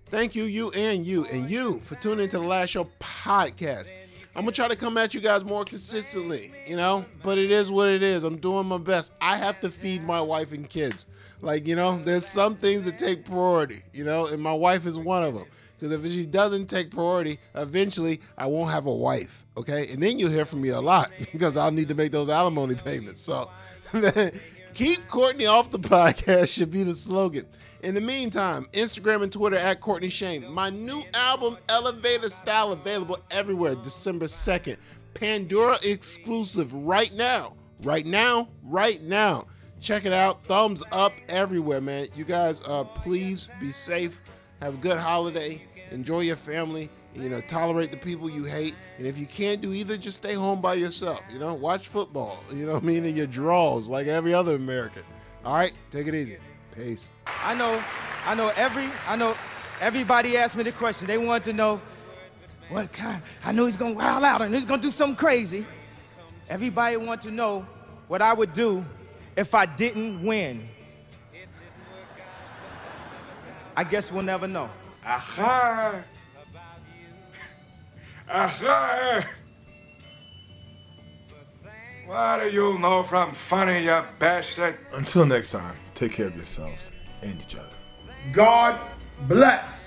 Thank 0.09 0.37
you, 0.37 0.45
you 0.45 0.71
and 0.71 1.05
you, 1.05 1.25
and 1.27 1.51
you 1.51 1.81
for 1.81 1.97
tuning 1.97 2.25
into 2.25 2.39
the 2.39 2.47
Last 2.47 2.71
Show 2.71 2.89
podcast. 3.01 3.91
I'm 4.37 4.43
gonna 4.43 4.53
try 4.53 4.69
to 4.69 4.77
come 4.77 4.99
at 4.99 5.15
you 5.15 5.21
guys 5.21 5.47
more 5.47 5.65
consistently, 5.65 6.53
you 6.67 6.77
know, 6.77 7.07
but 7.23 7.39
it 7.39 7.51
is 7.51 7.71
what 7.71 7.89
it 7.89 8.03
is. 8.03 8.23
I'm 8.23 8.37
doing 8.37 8.67
my 8.67 8.77
best. 8.77 9.15
I 9.19 9.35
have 9.39 9.61
to 9.61 9.71
feed 9.71 10.05
my 10.05 10.21
wife 10.21 10.53
and 10.53 10.69
kids. 10.69 11.07
Like, 11.41 11.67
you 11.67 11.75
know, 11.75 11.97
there's 11.97 12.27
some 12.27 12.55
things 12.55 12.85
that 12.85 12.99
take 12.99 13.25
priority, 13.25 13.81
you 13.95 14.05
know, 14.05 14.27
and 14.27 14.43
my 14.43 14.53
wife 14.53 14.85
is 14.85 14.99
one 14.99 15.25
of 15.25 15.33
them. 15.33 15.47
Because 15.79 16.05
if 16.05 16.11
she 16.13 16.27
doesn't 16.27 16.67
take 16.67 16.91
priority, 16.91 17.39
eventually 17.55 18.21
I 18.37 18.47
won't 18.47 18.71
have 18.71 18.85
a 18.85 18.95
wife. 18.95 19.47
Okay. 19.57 19.89
And 19.91 20.03
then 20.03 20.19
you'll 20.19 20.31
hear 20.31 20.45
from 20.45 20.61
me 20.61 20.69
a 20.69 20.81
lot 20.83 21.11
because 21.33 21.57
I'll 21.57 21.71
need 21.71 21.89
to 21.89 21.95
make 21.95 22.13
those 22.13 22.29
alimony 22.29 22.75
payments. 22.75 23.23
So 23.23 23.51
keep 24.77 25.09
Courtney 25.09 25.47
off 25.47 25.71
the 25.71 25.79
podcast 25.97 26.53
should 26.53 26.71
be 26.71 26.83
the 26.83 26.93
slogan. 26.93 27.47
In 27.83 27.95
the 27.95 28.01
meantime, 28.01 28.67
Instagram 28.73 29.23
and 29.23 29.33
Twitter 29.33 29.57
at 29.57 29.81
Courtney 29.81 30.11
Shane. 30.11 30.53
My 30.53 30.69
new 30.69 31.03
album, 31.15 31.57
Elevator 31.71 32.29
Style, 32.29 32.73
available 32.73 33.19
everywhere 33.31 33.75
December 33.77 34.27
2nd. 34.27 34.77
Pandora 35.15 35.79
exclusive 35.83 36.73
right 36.75 37.13
now. 37.15 37.55
Right 37.83 38.05
now. 38.05 38.49
Right 38.63 39.01
now. 39.03 39.47
Check 39.81 40.05
it 40.05 40.13
out. 40.13 40.43
Thumbs 40.43 40.85
up 40.93 41.15
everywhere, 41.31 41.81
man. 41.81 42.07
You 42.15 42.25
guys, 42.25 42.63
uh, 42.69 42.85
please 42.85 43.49
be 43.59 43.73
safe 43.73 44.21
have 44.61 44.75
a 44.75 44.79
good 44.79 44.99
holiday. 44.99 45.61
Enjoy 45.91 46.21
your 46.21 46.37
family. 46.37 46.89
You 47.17 47.31
know, 47.31 47.41
tolerate 47.41 47.93
the 47.93 47.99
people 47.99 48.29
you 48.29 48.45
hate. 48.45 48.75
And 48.99 49.07
if 49.07 49.19
you 49.19 49.27
can't 49.27 49.61
do 49.61 49.73
either, 49.73 49.97
just 49.97 50.19
stay 50.19 50.35
home 50.35 50.61
by 50.61 50.75
yourself. 50.75 51.23
You 51.33 51.39
know, 51.39 51.55
watch 51.55 51.89
football. 51.89 52.43
You 52.55 52.67
know 52.67 52.75
what 52.75 52.83
I 52.83 52.87
mean? 52.87 53.05
In 53.05 53.17
your 53.17 53.27
draws, 53.27 53.89
like 53.89 54.07
every 54.07 54.35
other 54.35 54.55
American. 54.55 55.03
All 55.45 55.55
right, 55.55 55.73
take 55.91 56.07
it 56.07 56.15
easy. 56.15 56.37
Peace. 56.75 57.09
I 57.43 57.55
know, 57.55 57.83
I 58.27 58.35
know 58.35 58.53
every, 58.57 58.89
I 59.07 59.17
know 59.17 59.35
everybody 59.81 60.37
asked 60.37 60.57
me 60.57 60.65
the 60.65 60.73
question. 60.73 61.07
They 61.07 61.19
want 61.19 61.45
to 61.45 61.53
know 61.53 61.81
what 62.69 62.93
kind. 62.93 63.23
I 63.45 63.53
know 63.53 63.67
he's 63.67 63.77
gonna 63.77 63.95
wild 63.95 64.25
out 64.25 64.43
and 64.43 64.55
he's 64.55 64.65
gonna 64.65 64.83
do 64.83 64.91
something 64.91 65.17
crazy. 65.17 65.65
Everybody 66.49 66.97
want 66.97 67.23
to 67.23 67.31
know 67.31 67.67
what 68.09 68.21
I 68.21 68.33
would 68.33 68.53
do 68.53 68.85
if 69.37 69.55
I 69.55 69.67
didn't 69.67 70.23
win. 70.23 70.69
I 73.77 73.85
guess 73.85 74.11
we'll 74.11 74.23
never 74.23 74.49
know. 74.49 74.71
Aha! 75.05 75.43
Aha! 75.43 76.05
What 82.07 82.41
do 82.41 82.49
you 82.51 82.79
know 82.79 83.03
from 83.03 83.33
funny, 83.33 83.85
you 83.85 84.03
bastard? 84.19 84.79
Until 84.93 85.27
next 85.27 85.51
time, 85.51 85.75
take 85.95 86.13
care 86.13 86.27
of 86.27 86.37
yourselves 86.37 86.91
and 87.23 87.41
each 87.41 87.57
other. 87.57 87.75
God 88.33 88.79
bless. 89.29 89.86